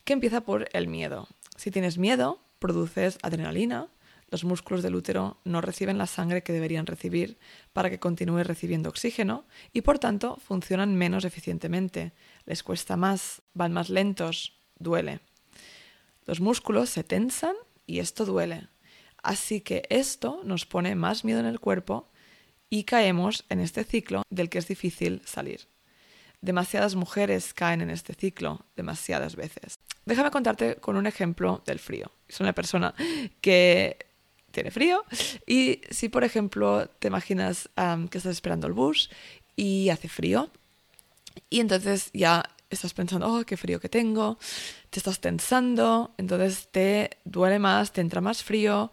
que 0.03 0.11
empieza 0.11 0.41
por 0.41 0.67
el 0.73 0.89
miedo. 0.89 1.29
Si 1.55 1.71
tienes 1.71 1.97
miedo, 1.97 2.41
produces 2.59 3.17
adrenalina, 3.21 3.87
los 4.31 4.43
músculos 4.43 4.83
del 4.83 4.95
útero 4.95 5.37
no 5.43 5.61
reciben 5.61 5.97
la 5.97 6.05
sangre 6.05 6.43
que 6.43 6.53
deberían 6.53 6.85
recibir 6.85 7.39
para 7.73 7.89
que 7.89 7.99
continúe 7.99 8.43
recibiendo 8.43 8.89
oxígeno 8.89 9.45
y 9.73 9.81
por 9.81 9.97
tanto 9.99 10.37
funcionan 10.37 10.95
menos 10.95 11.25
eficientemente, 11.25 12.13
les 12.49 12.63
cuesta 12.63 12.97
más, 12.97 13.43
van 13.53 13.71
más 13.71 13.89
lentos, 13.89 14.57
duele. 14.79 15.19
Los 16.25 16.41
músculos 16.41 16.89
se 16.89 17.03
tensan 17.03 17.55
y 17.85 17.99
esto 17.99 18.25
duele. 18.25 18.69
Así 19.21 19.61
que 19.61 19.83
esto 19.91 20.41
nos 20.43 20.65
pone 20.65 20.95
más 20.95 21.23
miedo 21.23 21.39
en 21.39 21.45
el 21.45 21.59
cuerpo 21.59 22.09
y 22.67 22.85
caemos 22.85 23.45
en 23.49 23.59
este 23.59 23.83
ciclo 23.83 24.23
del 24.31 24.49
que 24.49 24.57
es 24.57 24.67
difícil 24.67 25.21
salir. 25.25 25.67
Demasiadas 26.41 26.95
mujeres 26.95 27.53
caen 27.53 27.81
en 27.81 27.91
este 27.91 28.15
ciclo 28.15 28.65
demasiadas 28.75 29.35
veces. 29.35 29.77
Déjame 30.05 30.31
contarte 30.31 30.77
con 30.77 30.97
un 30.97 31.05
ejemplo 31.05 31.61
del 31.67 31.77
frío. 31.77 32.11
Soy 32.27 32.45
una 32.45 32.53
persona 32.53 32.95
que 33.41 34.07
tiene 34.49 34.71
frío. 34.71 35.05
Y 35.45 35.81
si, 35.91 36.09
por 36.09 36.23
ejemplo, 36.23 36.87
te 36.97 37.09
imaginas 37.09 37.69
que 38.09 38.17
estás 38.17 38.31
esperando 38.31 38.65
el 38.65 38.73
bus 38.73 39.11
y 39.55 39.89
hace 39.89 40.07
frío, 40.07 40.49
y 41.49 41.59
entonces 41.59 42.09
ya 42.13 42.43
estás 42.69 42.93
pensando, 42.93 43.27
oh, 43.27 43.43
qué 43.45 43.57
frío 43.57 43.79
que 43.79 43.89
tengo, 43.89 44.37
te 44.89 44.99
estás 44.99 45.19
tensando, 45.19 46.11
entonces 46.17 46.67
te 46.71 47.17
duele 47.25 47.59
más, 47.59 47.91
te 47.91 48.01
entra 48.01 48.21
más 48.21 48.43
frío, 48.43 48.91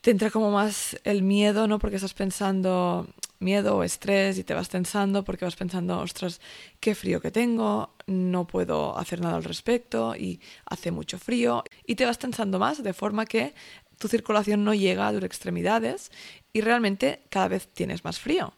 te 0.00 0.10
entra 0.10 0.30
como 0.30 0.50
más 0.50 0.96
el 1.04 1.22
miedo, 1.22 1.66
¿no? 1.66 1.78
Porque 1.78 1.96
estás 1.96 2.14
pensando 2.14 3.06
miedo 3.40 3.76
o 3.76 3.82
estrés 3.84 4.38
y 4.38 4.44
te 4.44 4.54
vas 4.54 4.68
tensando 4.68 5.24
porque 5.24 5.44
vas 5.44 5.56
pensando, 5.56 5.98
ostras, 6.00 6.40
qué 6.80 6.94
frío 6.94 7.20
que 7.20 7.30
tengo, 7.30 7.94
no 8.06 8.46
puedo 8.46 8.98
hacer 8.98 9.20
nada 9.20 9.36
al 9.36 9.44
respecto 9.44 10.16
y 10.16 10.40
hace 10.66 10.90
mucho 10.90 11.18
frío 11.18 11.62
y 11.86 11.94
te 11.94 12.04
vas 12.04 12.18
tensando 12.18 12.58
más 12.58 12.82
de 12.82 12.92
forma 12.92 13.26
que 13.26 13.54
tu 13.98 14.08
circulación 14.08 14.64
no 14.64 14.74
llega 14.74 15.08
a 15.08 15.12
tus 15.12 15.24
extremidades 15.24 16.10
y 16.52 16.60
realmente 16.60 17.22
cada 17.28 17.48
vez 17.48 17.68
tienes 17.68 18.04
más 18.04 18.18
frío. 18.18 18.54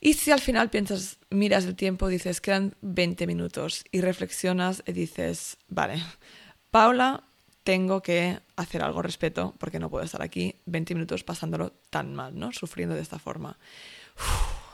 Y 0.00 0.14
si 0.14 0.30
al 0.30 0.40
final 0.40 0.70
piensas, 0.70 1.18
miras 1.28 1.66
el 1.66 1.76
tiempo, 1.76 2.08
dices, 2.08 2.40
quedan 2.40 2.74
20 2.80 3.26
minutos 3.26 3.84
y 3.92 4.00
reflexionas 4.00 4.82
y 4.86 4.92
dices, 4.92 5.58
vale, 5.68 6.02
Paula, 6.70 7.24
tengo 7.64 8.00
que 8.00 8.40
hacer 8.56 8.82
algo 8.82 8.98
al 9.00 9.04
respecto 9.04 9.54
porque 9.58 9.78
no 9.78 9.90
puedo 9.90 10.04
estar 10.04 10.22
aquí 10.22 10.56
20 10.64 10.94
minutos 10.94 11.22
pasándolo 11.22 11.72
tan 11.90 12.14
mal, 12.14 12.38
¿no? 12.38 12.50
Sufriendo 12.52 12.94
de 12.94 13.02
esta 13.02 13.18
forma. 13.18 13.58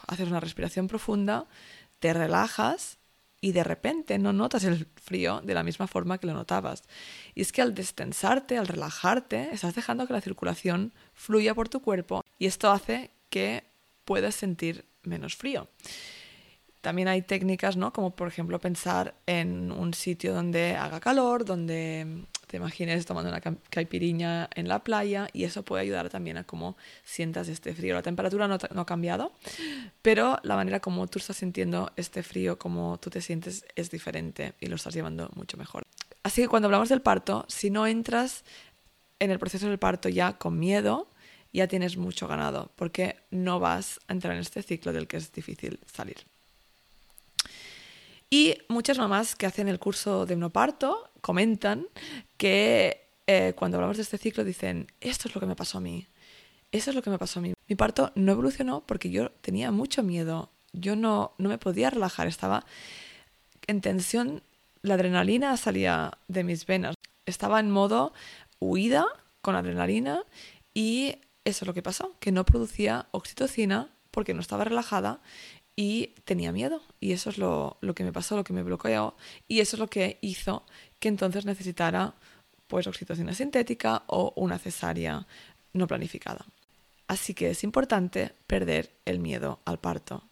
haces 0.07 0.29
una 0.29 0.41
respiración 0.41 0.87
profunda, 0.87 1.47
te 1.99 2.13
relajas 2.13 2.99
y 3.41 3.53
de 3.53 3.65
repente 3.65 4.19
no 4.19 4.33
notas 4.33 4.65
el 4.65 4.87
frío 4.97 5.41
de 5.43 5.55
la 5.55 5.63
misma 5.63 5.87
forma 5.87 6.19
que 6.19 6.27
lo 6.27 6.35
notabas. 6.35 6.85
Y 7.35 7.43
es 7.43 7.53
que 7.53 7.63
al 7.63 7.75
destensarte, 7.75 8.59
al 8.59 8.69
relajarte, 8.69 9.51
estás 9.53 9.75
dejando 9.75 10.07
que 10.07 10.13
la 10.13 10.21
circulación 10.21 10.93
fluya 11.15 11.55
por 11.55 11.69
tu 11.69 11.81
cuerpo 11.81 12.25
y 12.39 12.47
esto 12.47 12.71
hace 12.71 13.11
que 13.29 13.65
puedas 14.05 14.35
sentir 14.37 14.87
menos 15.07 15.37
frío. 15.37 15.69
También 16.81 17.09
hay 17.09 17.23
técnicas, 17.23 17.77
¿no? 17.77 17.93
Como 17.93 18.15
por 18.15 18.29
ejemplo 18.29 18.61
pensar 18.61 19.15
en 19.27 19.73
un 19.73 19.93
sitio 19.93 20.33
donde 20.33 20.77
haga 20.77 21.01
calor, 21.01 21.45
donde 21.45 22.27
te 22.47 22.59
imagines 22.59 23.05
tomando 23.07 23.29
una 23.29 23.41
caipiriña 23.41 24.49
en 24.55 24.69
la 24.69 24.85
playa 24.85 25.27
y 25.33 25.45
eso 25.45 25.65
puede 25.65 25.83
ayudar 25.83 26.11
también 26.11 26.37
a 26.37 26.45
cómo 26.45 26.77
sientas 27.03 27.49
este 27.49 27.75
frío. 27.75 27.95
La 27.95 28.03
temperatura 28.03 28.47
no, 28.47 28.57
no, 28.73 28.81
ha 28.83 28.87
cambiado, 28.87 29.33
pero 30.01 30.39
la 30.45 30.55
manera 30.55 30.79
como 30.79 31.09
tú 31.09 31.19
estás 31.19 31.39
sintiendo 31.39 31.91
este 31.97 32.23
frío, 32.23 32.57
como 32.57 32.99
tú 32.99 33.11
te 33.11 33.21
sientes, 33.21 33.65
es 33.75 33.91
diferente 33.91 34.55
y 34.61 34.67
lo 34.67 34.77
estás 34.77 34.95
llevando 34.95 35.29
mucho 35.35 35.57
mejor. 35.57 35.83
Así 36.23 36.43
que 36.43 36.49
cuando 36.49 36.67
hablamos 36.67 36.89
del 36.89 37.03
parto, 37.03 37.47
si 37.49 37.71
no 37.71 37.87
entras 37.87 38.45
en 39.19 39.31
el 39.31 39.39
proceso 39.39 39.69
del 39.69 39.79
parto 39.79 40.09
ya 40.09 40.35
con 40.35 40.59
miedo, 40.59 41.09
ya 41.53 41.69
tienes 41.69 41.97
mucho 41.97 42.29
ganado, 42.29 42.73
porque 42.77 43.17
no 43.31 43.61
vas 43.61 44.01
a 44.09 44.13
entrar 44.13 44.35
en 44.35 44.41
este 44.41 44.63
ciclo 44.63 44.93
del 44.93 45.07
que 45.07 45.17
es 45.17 45.33
difícil 45.33 45.81
salir. 45.87 46.19
Y 48.29 48.59
muchas 48.69 48.99
mamás 48.99 49.37
que 49.37 49.47
hacen 49.47 49.69
el 49.69 49.79
curso 49.79 50.27
de 50.27 50.37
parto 50.51 51.11
comentan 51.21 51.87
que 52.37 53.09
eh, 53.27 53.55
cuando 53.57 53.77
hablamos 53.77 53.97
de 53.97 54.03
este 54.03 54.19
ciclo 54.19 54.45
dicen, 54.45 54.89
esto 55.01 55.29
es 55.29 55.35
lo 55.35 55.41
que 55.41 55.47
me 55.47 55.57
pasó 55.57 55.79
a 55.79 55.81
mí, 55.81 56.07
eso 56.73 56.91
es 56.91 56.97
lo 56.97 57.03
que 57.03 57.11
me 57.11 57.19
pasó 57.19 57.39
a 57.39 57.43
mí. 57.43 57.55
Mi 57.69 57.77
parto 57.77 58.13
no 58.15 58.33
evolucionó 58.33 58.85
porque 58.85 59.11
yo 59.11 59.31
tenía 59.31 59.71
mucho 59.71 60.03
miedo, 60.03 60.51
yo 60.73 60.97
no, 60.97 61.35
no 61.39 61.49
me 61.49 61.59
podía 61.59 61.91
relajar, 61.91 62.27
estaba 62.27 62.65
en 63.67 63.81
tensión, 63.81 64.43
la 64.83 64.95
adrenalina 64.95 65.57
salía 65.57 66.19
de 66.29 66.45
mis 66.45 66.67
venas, 66.67 66.95
estaba 67.27 67.61
en 67.61 67.71
modo 67.71 68.13
huida 68.61 69.07
con 69.41 69.57
adrenalina 69.57 70.25
y 70.75 71.17
eso 71.47 71.65
es 71.65 71.67
lo 71.69 71.75
que 71.75 71.83
pasó, 71.83 72.17
que 72.19 72.33
no 72.33 72.45
producía 72.45 73.07
oxitocina 73.13 73.89
porque 74.11 74.35
no 74.35 74.41
estaba 74.41 74.65
relajada 74.65 75.21
y 75.77 76.09
tenía 76.25 76.51
miedo. 76.51 76.83
Y 76.99 77.13
eso 77.13 77.31
es 77.31 77.39
lo, 77.39 77.79
que 77.95 78.03
me 78.03 78.13
pasó, 78.13 78.35
lo 78.35 78.43
que 78.43 78.53
me 78.53 78.65
bloqueó. 78.65 79.15
Y 79.47 79.61
eso 79.61 79.77
es 79.77 79.81
lo 79.81 79.87
que 79.87 80.19
hizo 80.23 80.65
que 80.99 81.09
entonces 81.09 81.47
necesitara 81.47 82.15
pues 82.67 82.89
oxitocina 82.89 83.33
sintética 83.33 84.03
o 84.09 84.33
una 84.35 84.59
cesárea 84.59 85.29
no 85.73 85.87
planificada. 85.87 86.45
Así 87.07 87.33
que 87.33 87.51
es 87.51 87.63
importante 87.63 88.35
perder 88.49 88.91
el 89.05 89.21
miedo 89.21 89.61
al 89.65 89.79
parto. 89.79 90.25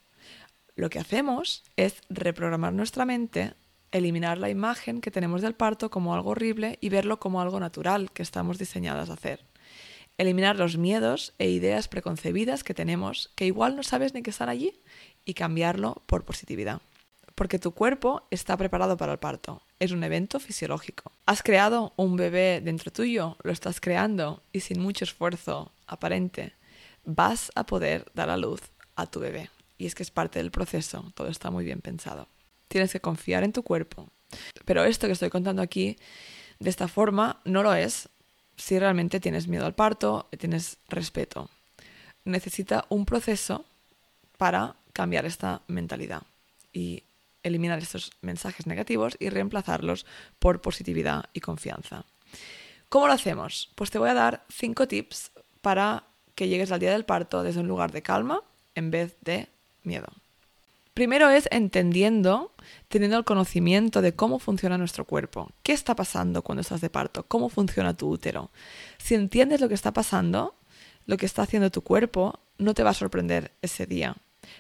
Lo 0.75 0.91
que 0.91 0.99
hacemos 0.99 1.63
es 1.77 1.95
reprogramar 2.09 2.73
nuestra 2.73 3.05
mente, 3.05 3.55
eliminar 3.93 4.39
la 4.39 4.51
imagen 4.51 5.01
que 5.01 5.13
tenemos 5.13 5.43
del 5.43 5.55
parto 5.55 5.93
como 5.93 6.13
algo 6.13 6.31
horrible 6.31 6.77
y 6.81 6.89
verlo 6.89 7.21
como 7.21 7.41
algo 7.41 7.61
natural 7.61 8.11
que 8.11 8.25
estamos 8.25 8.59
diseñadas 8.59 9.11
a 9.11 9.13
hacer 9.13 9.54
eliminar 10.19 10.57
los 10.57 10.77
miedos 10.77 11.35
e 11.39 11.49
ideas 11.49 11.89
preconcebidas 11.89 12.65
que 12.65 12.75
tenemos 12.75 13.31
que 13.35 13.47
igual 13.47 13.77
no 13.77 13.83
sabes 13.83 14.15
ni 14.15 14.23
que 14.23 14.31
están 14.31 14.49
allí 14.49 14.81
y 15.25 15.35
cambiarlo 15.35 16.03
por 16.07 16.25
positividad. 16.25 16.81
Porque 17.35 17.59
tu 17.59 17.73
cuerpo 17.73 18.27
está 18.31 18.57
preparado 18.57 18.97
para 18.97 19.13
el 19.13 19.19
parto. 19.19 19.63
Es 19.81 19.91
un 19.91 20.05
evento 20.05 20.39
fisiológico. 20.39 21.11
Has 21.27 21.43
creado 21.43 21.93
un 21.97 22.17
bebé 22.17 22.61
dentro 22.63 22.93
tuyo, 22.93 23.37
lo 23.43 23.51
estás 23.51 23.81
creando 23.81 24.43
y 24.53 24.61
sin 24.61 24.81
mucho 24.81 25.05
esfuerzo 25.05 25.73
aparente 25.87 26.53
vas 27.05 27.51
a 27.55 27.67
poder 27.67 28.07
dar 28.15 28.31
a 28.31 28.37
luz 28.37 28.61
a 28.95 29.07
tu 29.07 29.21
bebé. 29.21 29.51
Y 29.79 29.87
es 29.87 29.95
que 29.95 30.05
es 30.05 30.11
parte 30.11 30.39
del 30.39 30.53
proceso, 30.53 31.13
todo 31.15 31.29
está 31.29 31.51
muy 31.51 31.65
bien 31.65 31.81
pensado. 31.81 32.29
Tienes 32.69 32.93
que 32.93 33.01
confiar 33.01 33.43
en 33.43 33.53
tu 33.53 33.63
cuerpo. 33.63 34.09
Pero 34.65 34.85
esto 34.85 35.07
que 35.07 35.13
estoy 35.13 35.31
contando 35.31 35.63
aquí, 35.63 35.97
de 36.61 36.71
esta 36.71 36.89
forma, 36.89 37.41
no 37.45 37.63
lo 37.63 37.75
es 37.75 38.09
si 38.57 38.79
realmente 38.79 39.21
tienes 39.21 39.49
miedo 39.49 39.67
al 39.67 39.75
parto, 39.75 40.29
tienes 40.39 40.79
respeto. 40.89 41.51
Necesita 42.25 42.87
un 42.89 43.05
proceso 43.05 43.65
para 44.39 44.77
cambiar 44.93 45.27
esta 45.27 45.63
mentalidad 45.67 46.23
y 46.73 47.03
eliminar 47.43 47.79
estos 47.79 48.13
mensajes 48.23 48.67
negativos 48.67 49.17
y 49.21 49.29
reemplazarlos 49.29 50.07
por 50.39 50.61
positividad 50.61 51.27
y 51.33 51.41
confianza. 51.41 52.05
¿Cómo 52.89 53.07
lo 53.07 53.13
hacemos? 53.13 53.71
Pues 53.75 53.91
te 53.91 53.99
voy 53.99 54.09
a 54.09 54.15
dar 54.15 54.45
cinco 54.49 54.89
tips 54.89 55.33
para 55.61 56.05
que 56.35 56.49
llegues 56.49 56.73
al 56.73 56.81
día 56.81 56.93
del 56.93 57.05
parto 57.05 57.43
desde 57.43 57.61
un 57.61 57.69
lugar 57.69 57.93
de 57.93 58.03
calma 58.03 58.43
en 58.75 58.91
vez 58.91 59.17
de 59.21 59.49
miedo. 59.83 60.07
Primero 60.95 61.29
es 61.29 61.49
entendiendo, 61.51 62.53
teniendo 62.87 63.19
el 63.19 63.25
conocimiento 63.25 64.01
de 64.01 64.15
cómo 64.15 64.39
funciona 64.39 64.79
nuestro 64.79 65.05
cuerpo. 65.05 65.51
¿Qué 65.65 65.73
está 65.73 65.97
pasando 65.97 66.43
cuando 66.43 66.61
estás 66.61 66.81
de 66.81 66.89
parto? 66.89 67.25
¿Cómo 67.27 67.49
funciona 67.49 67.97
tu 67.97 68.09
útero? 68.09 68.53
Si 68.99 69.17
entiendes 69.17 69.61
lo 69.61 69.69
que 69.69 69.75
está 69.75 69.93
pasando, 69.93 70.55
lo 71.07 71.17
que 71.17 71.27
está 71.27 71.43
haciendo 71.43 71.73
tu 71.73 71.83
cuerpo, 71.83 72.39
no 72.59 72.75
te 72.75 72.85
va 72.85 72.91
a 72.91 72.95
sorprender 72.95 73.51
ese 73.61 73.87
día. 73.87 74.17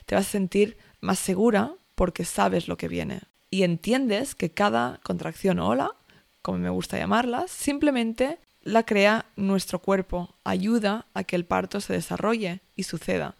Te 0.06 0.16
vas 0.16 0.26
a 0.26 0.30
sentir 0.30 0.76
más 1.00 1.20
segura 1.20 1.72
porque 1.94 2.24
sabes 2.24 2.66
lo 2.66 2.76
que 2.76 2.88
viene. 2.88 3.20
Y 3.48 3.62
entiendes 3.62 4.34
que 4.34 4.50
cada 4.50 4.98
contracción 5.04 5.60
o 5.60 5.68
ola, 5.68 5.94
como 6.42 6.58
me 6.58 6.70
gusta 6.70 6.98
llamarlas, 6.98 7.52
simplemente 7.52 8.40
la 8.60 8.82
crea 8.82 9.26
nuestro 9.36 9.78
cuerpo, 9.78 10.34
ayuda 10.42 11.06
a 11.14 11.22
que 11.22 11.36
el 11.36 11.44
parto 11.44 11.80
se 11.80 11.92
desarrolle 11.92 12.60
y 12.74 12.82
suceda. 12.82 13.36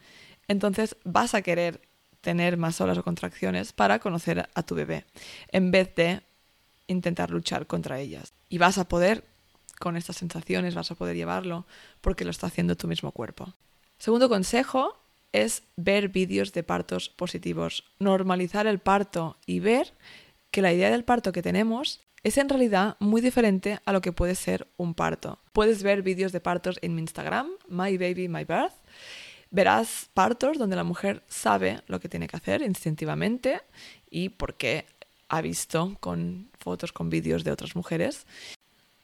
Entonces 0.47 0.97
vas 1.03 1.35
a 1.35 1.43
querer 1.43 1.81
tener 2.25 2.57
más 2.57 2.81
olas 2.81 2.99
o 2.99 3.05
contracciones 3.05 3.73
para 3.73 4.01
conocer 4.01 4.49
a 4.53 4.63
tu 4.65 4.75
bebé, 4.75 5.05
en 5.53 5.71
vez 5.71 5.95
de 5.95 6.23
intentar 6.89 7.31
luchar 7.31 7.67
contra 7.69 8.01
ellas. 8.01 8.33
Y 8.49 8.59
vas 8.59 8.79
a 8.79 8.89
poder, 8.89 9.25
con 9.79 9.97
estas 9.97 10.17
sensaciones, 10.17 10.75
vas 10.75 10.91
a 10.91 10.97
poder 10.97 11.15
llevarlo 11.15 11.67
porque 12.01 12.25
lo 12.25 12.31
está 12.31 12.49
haciendo 12.49 12.77
tu 12.77 12.89
mismo 12.89 13.13
cuerpo. 13.13 13.55
Segundo 13.99 14.29
consejo 14.29 14.99
es 15.33 15.63
ver 15.77 16.09
vídeos 16.09 16.53
de 16.53 16.63
partos 16.63 17.11
positivos, 17.11 17.85
normalizar 17.99 18.67
el 18.67 18.79
parto 18.79 19.37
y 19.47 19.61
ver 19.61 19.93
que 20.51 20.63
la 20.63 20.73
idea 20.73 20.91
del 20.91 21.05
parto 21.05 21.31
que 21.31 21.43
tenemos 21.43 22.01
es 22.23 22.39
en 22.39 22.49
realidad 22.49 22.97
muy 23.01 23.21
diferente 23.21 23.81
a 23.85 23.93
lo 23.93 24.01
que 24.01 24.13
puede 24.13 24.35
ser 24.35 24.67
un 24.79 24.95
parto. 24.95 25.41
Puedes 25.53 25.83
ver 25.83 26.03
vídeos 26.03 26.33
de 26.33 26.41
partos 26.41 26.79
en 26.81 26.95
mi 26.95 27.03
Instagram, 27.03 27.49
My 27.69 27.99
verás 29.55 30.09
partos 30.15 30.59
donde 30.59 30.75
la 30.75 30.83
mujer 30.83 31.23
sabe 31.29 31.81
lo 31.87 32.01
que 32.01 32.09
tiene 32.09 32.27
que 32.27 32.37
hacer 32.37 32.61
instintivamente 32.61 33.61
y 34.11 34.29
porque 34.31 34.85
ha 35.29 35.41
visto 35.41 35.97
con 36.01 36.49
fotos, 36.59 36.93
con 36.93 37.09
vídeos 37.09 37.45
de 37.45 37.53
otras 37.53 37.77
mujeres, 37.77 38.27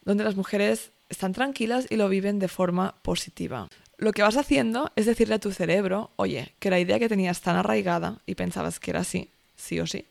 donde 0.05 0.25
las 0.25 0.35
mujeres 0.35 0.91
están 1.09 1.33
tranquilas 1.33 1.87
y 1.89 1.97
lo 1.97 2.09
viven 2.09 2.41
de 2.41 2.49
forma 2.49 2.97
positiva. 3.03 3.69
Lo 3.97 4.13
que 4.13 4.23
vas 4.23 4.37
haciendo 4.37 4.91
es 4.97 5.07
decirle 5.07 5.37
a 5.37 5.39
tu 5.39 5.53
cerebro, 5.53 6.11
oye, 6.17 6.53
que 6.59 6.71
la 6.71 6.81
idea 6.81 6.99
que 6.99 7.09
tenías 7.09 7.41
tan 7.43 7.55
arraigada 7.55 8.19
y 8.27 8.35
pensabas 8.35 8.81
que 8.81 8.91
era 8.91 9.01
así, 9.01 9.29
sí 9.57 9.79
o 9.79 9.87
sí, 9.87 10.05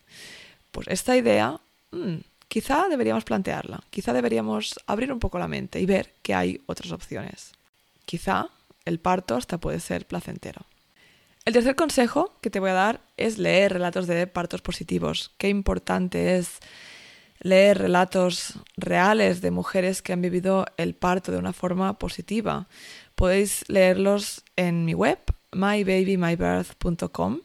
pues 0.72 0.88
esta 0.88 1.18
idea 1.18 1.60
mm, 1.92 2.16
quizá 2.48 2.88
deberíamos 2.88 3.26
plantearla, 3.26 3.84
quizá 3.90 4.14
deberíamos 4.14 4.80
abrir 4.88 5.12
un 5.12 5.20
poco 5.20 5.38
la 5.38 5.50
mente 5.50 5.82
y 5.82 5.86
ver 5.86 6.14
que 6.22 6.34
hay 6.34 6.62
otras 6.66 6.94
opciones. 6.94 7.52
Quizá 8.06 8.50
el 8.90 9.00
parto 9.00 9.36
hasta 9.36 9.60
puede 9.60 9.80
ser 9.80 10.06
placentero. 10.06 10.66
El 11.46 11.54
tercer 11.54 11.76
consejo 11.76 12.38
que 12.42 12.50
te 12.50 12.60
voy 12.60 12.72
a 12.72 12.74
dar 12.74 13.02
es 13.16 13.38
leer 13.38 13.74
relatos 13.74 14.06
de 14.08 14.28
partos 14.28 14.62
positivos. 14.62 15.34
Qué 15.38 15.48
importante 15.48 16.38
es 16.38 16.60
leer 17.40 17.78
relatos 17.78 18.60
reales 18.76 19.42
de 19.42 19.52
mujeres 19.52 20.02
que 20.02 20.14
han 20.14 20.22
vivido 20.22 20.66
el 20.78 20.94
parto 20.96 21.32
de 21.32 21.38
una 21.38 21.54
forma 21.54 21.98
positiva. 21.98 22.68
Podéis 23.16 23.64
leerlos 23.70 24.44
en 24.58 24.86
mi 24.86 24.94
web, 24.94 25.20
mybabymybirth.com, 25.54 27.40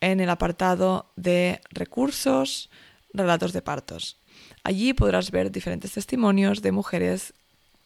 en 0.00 0.20
el 0.20 0.30
apartado 0.30 1.12
de 1.16 1.60
recursos, 1.70 2.70
relatos 3.12 3.52
de 3.52 3.62
partos. 3.62 4.20
Allí 4.64 4.94
podrás 4.94 5.30
ver 5.30 5.50
diferentes 5.50 5.92
testimonios 5.92 6.62
de 6.62 6.72
mujeres, 6.72 7.34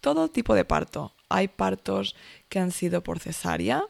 todo 0.00 0.28
tipo 0.28 0.54
de 0.54 0.64
parto. 0.64 1.14
Hay 1.32 1.48
partos 1.48 2.14
que 2.48 2.58
han 2.58 2.70
sido 2.70 3.02
por 3.02 3.18
cesárea, 3.18 3.84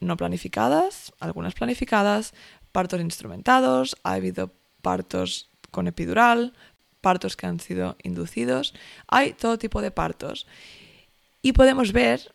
no 0.00 0.16
planificadas, 0.16 1.12
algunas 1.20 1.54
planificadas, 1.54 2.34
partos 2.72 3.00
instrumentados, 3.00 3.96
ha 4.02 4.12
habido 4.12 4.52
partos 4.82 5.48
con 5.70 5.86
epidural, 5.86 6.52
partos 7.00 7.36
que 7.36 7.46
han 7.46 7.60
sido 7.60 7.96
inducidos, 8.02 8.74
hay 9.08 9.32
todo 9.32 9.58
tipo 9.58 9.80
de 9.80 9.90
partos. 9.90 10.46
Y 11.40 11.52
podemos 11.52 11.92
ver, 11.92 12.34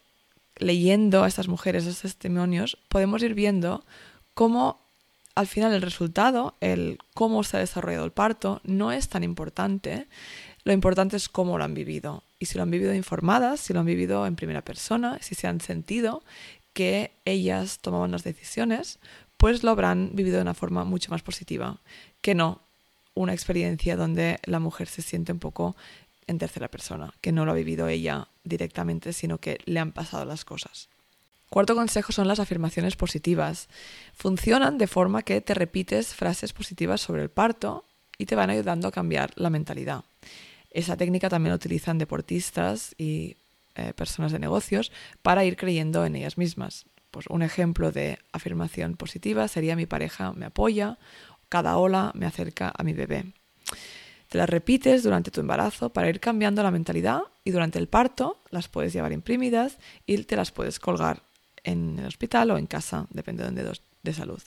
leyendo 0.58 1.24
a 1.24 1.28
estas 1.28 1.48
mujeres, 1.48 1.86
estos 1.86 2.14
testimonios, 2.14 2.78
podemos 2.90 3.22
ir 3.24 3.34
viendo 3.34 3.86
cómo 4.34 4.80
al 5.36 5.46
final 5.46 5.72
el 5.72 5.84
resultado, 5.84 6.56
el 6.62 6.98
cómo 7.14 7.44
se 7.44 7.58
ha 7.58 7.60
desarrollado 7.60 8.06
el 8.06 8.12
parto, 8.12 8.60
no 8.64 8.92
es 8.92 9.08
tan 9.08 9.24
importante. 9.24 10.08
Lo 10.68 10.74
importante 10.74 11.16
es 11.16 11.30
cómo 11.30 11.58
lo 11.58 11.64
han 11.64 11.74
vivido. 11.74 12.24
Y 12.40 12.48
si 12.48 12.58
lo 12.58 12.64
han 12.64 12.72
vivido 12.72 12.94
informadas, 12.94 13.62
si 13.62 13.72
lo 13.72 13.80
han 13.80 13.86
vivido 13.86 14.28
en 14.28 14.36
primera 14.36 14.62
persona, 14.62 15.18
si 15.22 15.34
se 15.34 15.48
han 15.48 15.62
sentido 15.62 16.24
que 16.74 17.12
ellas 17.24 17.80
tomaban 17.80 18.12
las 18.12 18.26
decisiones, 18.26 19.00
pues 19.38 19.64
lo 19.64 19.72
habrán 19.72 20.10
vivido 20.12 20.36
de 20.36 20.42
una 20.42 20.54
forma 20.54 20.84
mucho 20.84 21.10
más 21.10 21.22
positiva 21.22 21.78
que 22.20 22.36
no 22.36 22.60
una 23.14 23.32
experiencia 23.32 23.96
donde 23.96 24.42
la 24.44 24.60
mujer 24.60 24.90
se 24.90 25.02
siente 25.02 25.32
un 25.32 25.40
poco 25.40 25.78
en 26.28 26.38
tercera 26.38 26.68
persona, 26.68 27.14
que 27.22 27.32
no 27.32 27.46
lo 27.46 27.52
ha 27.52 27.56
vivido 27.56 27.88
ella 27.88 28.28
directamente, 28.44 29.14
sino 29.14 29.38
que 29.38 29.60
le 29.64 29.80
han 29.80 29.94
pasado 29.94 30.26
las 30.26 30.44
cosas. 30.44 30.90
Cuarto 31.50 31.76
consejo 31.76 32.12
son 32.12 32.28
las 32.28 32.42
afirmaciones 32.42 32.98
positivas. 32.98 33.70
Funcionan 34.18 34.78
de 34.78 34.88
forma 34.88 35.22
que 35.22 35.40
te 35.40 35.54
repites 35.54 36.14
frases 36.14 36.52
positivas 36.52 37.00
sobre 37.00 37.24
el 37.24 37.30
parto 37.30 37.86
y 38.18 38.26
te 38.26 38.36
van 38.36 38.50
ayudando 38.50 38.90
a 38.90 38.92
cambiar 38.92 39.32
la 39.38 39.50
mentalidad. 39.50 40.04
Esa 40.78 40.96
técnica 40.96 41.28
también 41.28 41.50
la 41.50 41.56
utilizan 41.56 41.98
deportistas 41.98 42.94
y 43.00 43.36
eh, 43.74 43.94
personas 43.94 44.32
de 44.32 44.38
negocios 44.38 44.92
para 45.24 45.44
ir 45.44 45.58
creyendo 45.58 46.06
en 46.06 46.16
ellas 46.16 46.38
mismas. 46.38 46.86
Pues 47.10 47.26
un 47.30 47.42
ejemplo 47.42 47.92
de 47.92 48.20
afirmación 48.32 48.96
positiva 48.96 49.48
sería 49.48 49.76
mi 49.76 49.88
pareja 49.88 50.34
me 50.34 50.46
apoya, 50.46 51.00
cada 51.50 51.78
ola 51.78 52.12
me 52.14 52.28
acerca 52.28 52.72
a 52.78 52.84
mi 52.84 52.94
bebé. 52.94 53.26
Te 54.30 54.38
las 54.38 54.48
repites 54.48 55.02
durante 55.02 55.32
tu 55.32 55.42
embarazo 55.42 55.90
para 55.90 56.10
ir 56.10 56.20
cambiando 56.20 56.62
la 56.62 56.70
mentalidad 56.70 57.22
y 57.44 57.50
durante 57.50 57.80
el 57.80 57.88
parto 57.88 58.38
las 58.52 58.68
puedes 58.68 58.94
llevar 58.94 59.14
imprimidas 59.14 59.80
y 60.06 60.16
te 60.26 60.36
las 60.36 60.52
puedes 60.52 60.80
colgar 60.80 61.24
en 61.64 61.98
el 61.98 62.06
hospital 62.06 62.52
o 62.52 62.58
en 62.60 62.68
casa, 62.68 63.08
dependiendo 63.10 63.64
de, 63.64 63.80
de 64.04 64.14
salud. 64.14 64.44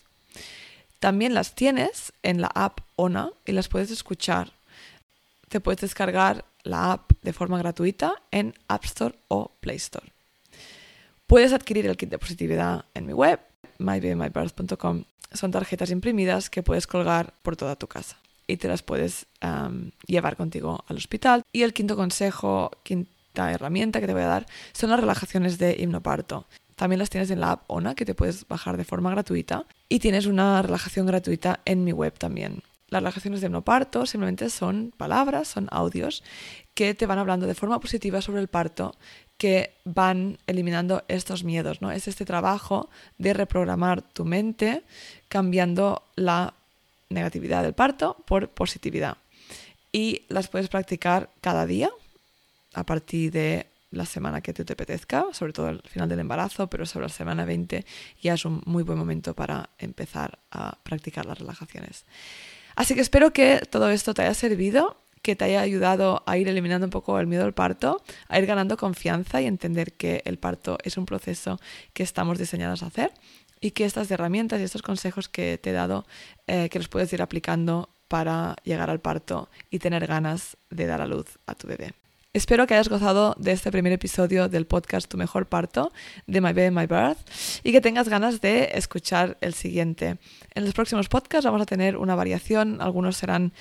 También 1.01 1.35
las 1.35 1.57
tienes 1.57 2.12
en 2.23 2.40
la 2.40 2.53
app 2.55 2.83
ONA 2.95 3.33
y 3.47 3.51
las 3.51 3.66
puedes 3.66 3.90
escuchar. 3.90 4.53
Te 5.51 5.59
puedes 5.59 5.81
descargar 5.81 6.45
la 6.63 6.93
app 6.93 7.11
de 7.23 7.33
forma 7.33 7.59
gratuita 7.59 8.23
en 8.31 8.55
App 8.69 8.85
Store 8.85 9.17
o 9.27 9.51
Play 9.59 9.79
Store. 9.79 10.13
Puedes 11.27 11.53
adquirir 11.53 11.87
el 11.87 11.97
kit 11.97 12.09
de 12.09 12.21
positividad 12.21 12.85
en 12.95 13.07
mi 13.07 13.13
web, 13.13 13.41
mybabymybirth.com. 13.79 15.03
Son 15.33 15.51
tarjetas 15.51 15.91
imprimidas 15.91 16.51
que 16.51 16.63
puedes 16.63 16.87
colgar 16.87 17.35
por 17.43 17.57
toda 17.57 17.75
tu 17.75 17.89
casa 17.89 18.17
y 18.47 18.59
te 18.59 18.69
las 18.69 18.85
puedes 18.85 19.27
llevar 20.07 20.37
contigo 20.37 20.85
al 20.87 20.99
hospital. 20.99 21.43
Y 21.53 21.63
el 21.63 21.73
quinto 21.73 21.97
consejo, 21.97 22.71
quinta 22.85 23.51
herramienta 23.51 23.99
que 23.99 24.07
te 24.07 24.13
voy 24.13 24.23
a 24.23 24.27
dar, 24.27 24.47
son 24.71 24.91
las 24.91 25.01
relajaciones 25.01 25.59
de 25.59 25.75
hipnoparto. 25.77 26.47
También 26.77 27.01
las 27.01 27.11
tienes 27.11 27.29
en 27.33 27.41
la 27.41 27.51
app 27.53 27.65
ONA 27.67 27.97
que 27.97 28.05
te 28.05 28.15
puedes 28.15 28.47
bajar 28.47 28.77
de 28.77 28.85
forma 28.85 29.11
gratuita 29.11 29.67
y 29.89 29.99
tienes 29.99 30.27
una 30.27 30.63
relajación 30.63 31.07
gratuita 31.07 31.59
en 31.65 31.83
mi 31.83 31.93
web 31.93 32.17
también. 32.17 32.63
Las 32.90 33.03
relajaciones 33.03 33.40
de 33.40 33.46
hipnoparto 33.46 34.05
simplemente 34.05 34.50
son 34.50 34.92
palabras, 34.96 35.48
son 35.48 35.68
audios 35.70 36.24
que 36.74 36.94
te 36.94 37.07
van 37.07 37.18
hablando 37.18 37.46
de 37.46 37.55
forma 37.55 37.81
positiva 37.81 38.20
sobre 38.20 38.40
el 38.40 38.48
parto, 38.48 38.94
que 39.38 39.74
van 39.85 40.38
eliminando 40.46 41.05
estos 41.09 41.44
miedos, 41.44 41.81
¿no? 41.81 41.92
Es 41.92 42.09
este 42.09 42.24
trabajo 42.24 42.90
de 43.16 43.33
reprogramar 43.33 44.03
tu 44.03 44.24
mente 44.24 44.83
cambiando 45.29 46.03
la 46.16 46.53
negatividad 47.09 47.62
del 47.62 47.74
parto 47.74 48.16
por 48.26 48.50
positividad. 48.50 49.16
Y 49.92 50.26
las 50.29 50.48
puedes 50.48 50.68
practicar 50.68 51.31
cada 51.40 51.66
día 51.66 51.90
a 52.74 52.85
partir 52.85 53.33
de 53.33 53.66
la 53.92 54.05
semana 54.05 54.40
que 54.40 54.53
te, 54.53 54.64
te 54.64 54.72
apetezca, 54.72 55.26
sobre 55.33 55.53
todo 55.53 55.68
al 55.68 55.83
final 55.83 56.09
del 56.09 56.20
embarazo, 56.20 56.68
pero 56.68 56.87
sobre 56.87 57.07
la 57.07 57.12
semana 57.12 57.44
20 57.44 57.85
ya 58.20 58.35
es 58.35 58.44
un 58.44 58.62
muy 58.66 58.83
buen 58.83 58.98
momento 58.98 59.35
para 59.35 59.70
empezar 59.79 60.38
a 60.50 60.76
practicar 60.83 61.26
las 61.26 61.38
relajaciones. 61.38 62.05
Así 62.81 62.95
que 62.95 63.03
espero 63.03 63.31
que 63.35 63.61
todo 63.69 63.90
esto 63.90 64.14
te 64.14 64.23
haya 64.23 64.33
servido, 64.33 64.97
que 65.21 65.37
te 65.37 65.45
haya 65.45 65.61
ayudado 65.61 66.23
a 66.25 66.38
ir 66.38 66.49
eliminando 66.49 66.87
un 66.87 66.90
poco 66.90 67.21
el 67.21 67.27
miedo 67.27 67.45
al 67.45 67.53
parto, 67.53 68.03
a 68.27 68.38
ir 68.38 68.47
ganando 68.47 68.79
confianza 68.79 69.43
y 69.43 69.45
entender 69.45 69.93
que 69.93 70.23
el 70.25 70.38
parto 70.38 70.79
es 70.83 70.97
un 70.97 71.05
proceso 71.05 71.61
que 71.93 72.03
estamos 72.03 72.38
diseñados 72.38 72.83
a 72.83 72.87
hacer 72.87 73.12
y 73.61 73.73
que 73.73 73.85
estas 73.85 74.11
herramientas 74.11 74.61
y 74.61 74.62
estos 74.62 74.81
consejos 74.81 75.29
que 75.29 75.59
te 75.59 75.69
he 75.69 75.73
dado, 75.75 76.07
eh, 76.47 76.71
que 76.71 76.79
los 76.79 76.88
puedes 76.88 77.12
ir 77.12 77.21
aplicando 77.21 77.90
para 78.09 78.57
llegar 78.64 78.88
al 78.88 79.01
parto 79.01 79.51
y 79.69 79.79
tener 79.79 80.07
ganas 80.07 80.57
de 80.71 80.87
dar 80.87 81.03
a 81.03 81.07
luz 81.07 81.38
a 81.45 81.55
tu 81.55 81.66
bebé. 81.66 81.93
Espero 82.33 82.69
que 82.69 82.75
hayas 82.75 82.88
gozado 82.88 83.35
de 83.40 83.51
este 83.51 83.73
primer 83.73 83.93
episodio 83.93 84.49
del 84.49 84.64
podcast 84.64 85.11
Tu 85.11 85.16
Mejor 85.16 85.47
Parto 85.47 85.93
de 86.29 86.40
My 86.40 86.53
Baby, 86.53 86.71
My 86.71 86.87
Birth 86.87 87.19
y 87.64 87.73
que 87.73 87.81
tengas 87.81 88.09
ganas 88.09 88.40
de 88.40 88.71
escuchar 88.75 89.37
el 89.40 89.53
siguiente. 89.53 90.19
En 90.55 90.64
los 90.64 90.73
próximos 90.73 91.09
podcasts 91.09 91.45
vamos 91.45 91.61
a 91.61 91.66
tener 91.66 91.97
una 91.97 92.14
variación, 92.14 92.81
algunos 92.81 93.16
serán 93.16 93.53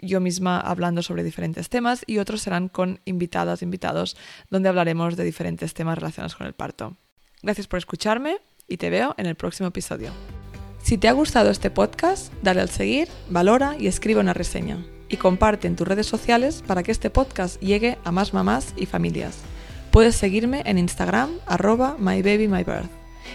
yo 0.00 0.20
misma 0.20 0.58
hablando 0.58 1.02
sobre 1.02 1.24
diferentes 1.24 1.68
temas 1.68 2.04
y 2.06 2.16
otros 2.16 2.40
serán 2.40 2.70
con 2.70 3.00
invitadas, 3.04 3.60
invitados, 3.60 4.16
donde 4.48 4.70
hablaremos 4.70 5.18
de 5.18 5.24
diferentes 5.24 5.74
temas 5.74 5.98
relacionados 5.98 6.36
con 6.36 6.46
el 6.46 6.54
parto. 6.54 6.96
Gracias 7.42 7.66
por 7.66 7.76
escucharme 7.76 8.38
y 8.66 8.78
te 8.78 8.88
veo 8.88 9.14
en 9.18 9.26
el 9.26 9.34
próximo 9.34 9.68
episodio. 9.68 10.10
Si 10.82 10.96
te 10.96 11.08
ha 11.08 11.12
gustado 11.12 11.50
este 11.50 11.70
podcast, 11.70 12.32
dale 12.42 12.62
al 12.62 12.70
seguir, 12.70 13.08
valora 13.28 13.76
y 13.78 13.88
escribe 13.88 14.20
una 14.20 14.32
reseña 14.32 14.82
y 15.08 15.16
comparte 15.16 15.66
en 15.66 15.76
tus 15.76 15.86
redes 15.86 16.06
sociales 16.06 16.62
para 16.66 16.82
que 16.82 16.92
este 16.92 17.10
podcast 17.10 17.60
llegue 17.60 17.98
a 18.04 18.12
más 18.12 18.34
mamás 18.34 18.74
y 18.76 18.86
familias. 18.86 19.38
Puedes 19.90 20.16
seguirme 20.16 20.62
en 20.66 20.78
Instagram 20.78 21.30
arroba 21.46 21.96
mybabymybirth 21.98 22.90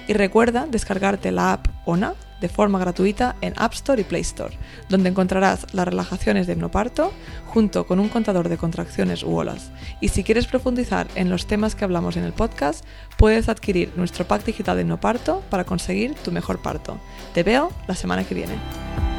y 0.08 0.14
recuerda 0.14 0.68
descargarte 0.70 1.32
la 1.32 1.54
app 1.54 1.68
ONA 1.86 2.14
de 2.42 2.50
forma 2.50 2.80
gratuita 2.80 3.36
en 3.42 3.54
App 3.56 3.74
Store 3.74 4.02
y 4.02 4.04
Play 4.04 4.22
Store, 4.22 4.58
donde 4.90 5.10
encontrarás 5.10 5.68
las 5.74 5.88
relajaciones 5.88 6.48
de 6.48 6.54
hipnoparto 6.54 7.14
junto 7.46 7.86
con 7.86 8.00
un 8.00 8.10
contador 8.10 8.50
de 8.50 8.58
contracciones 8.58 9.24
u 9.24 9.36
olas. 9.36 9.72
Y 10.02 10.10
si 10.10 10.24
quieres 10.24 10.48
profundizar 10.48 11.08
en 11.16 11.30
los 11.30 11.46
temas 11.46 11.76
que 11.76 11.86
hablamos 11.86 12.18
en 12.18 12.24
el 12.24 12.34
podcast, 12.34 12.84
puedes 13.18 13.48
adquirir 13.48 13.94
nuestro 13.96 14.26
pack 14.26 14.44
digital 14.44 14.76
de 14.76 14.82
hipnoparto 14.82 15.44
para 15.50 15.64
conseguir 15.64 16.16
tu 16.16 16.32
mejor 16.32 16.62
parto. 16.62 17.00
Te 17.34 17.44
veo 17.44 17.72
la 17.88 17.96
semana 17.96 18.24
que 18.24 18.36
viene. 18.36 19.11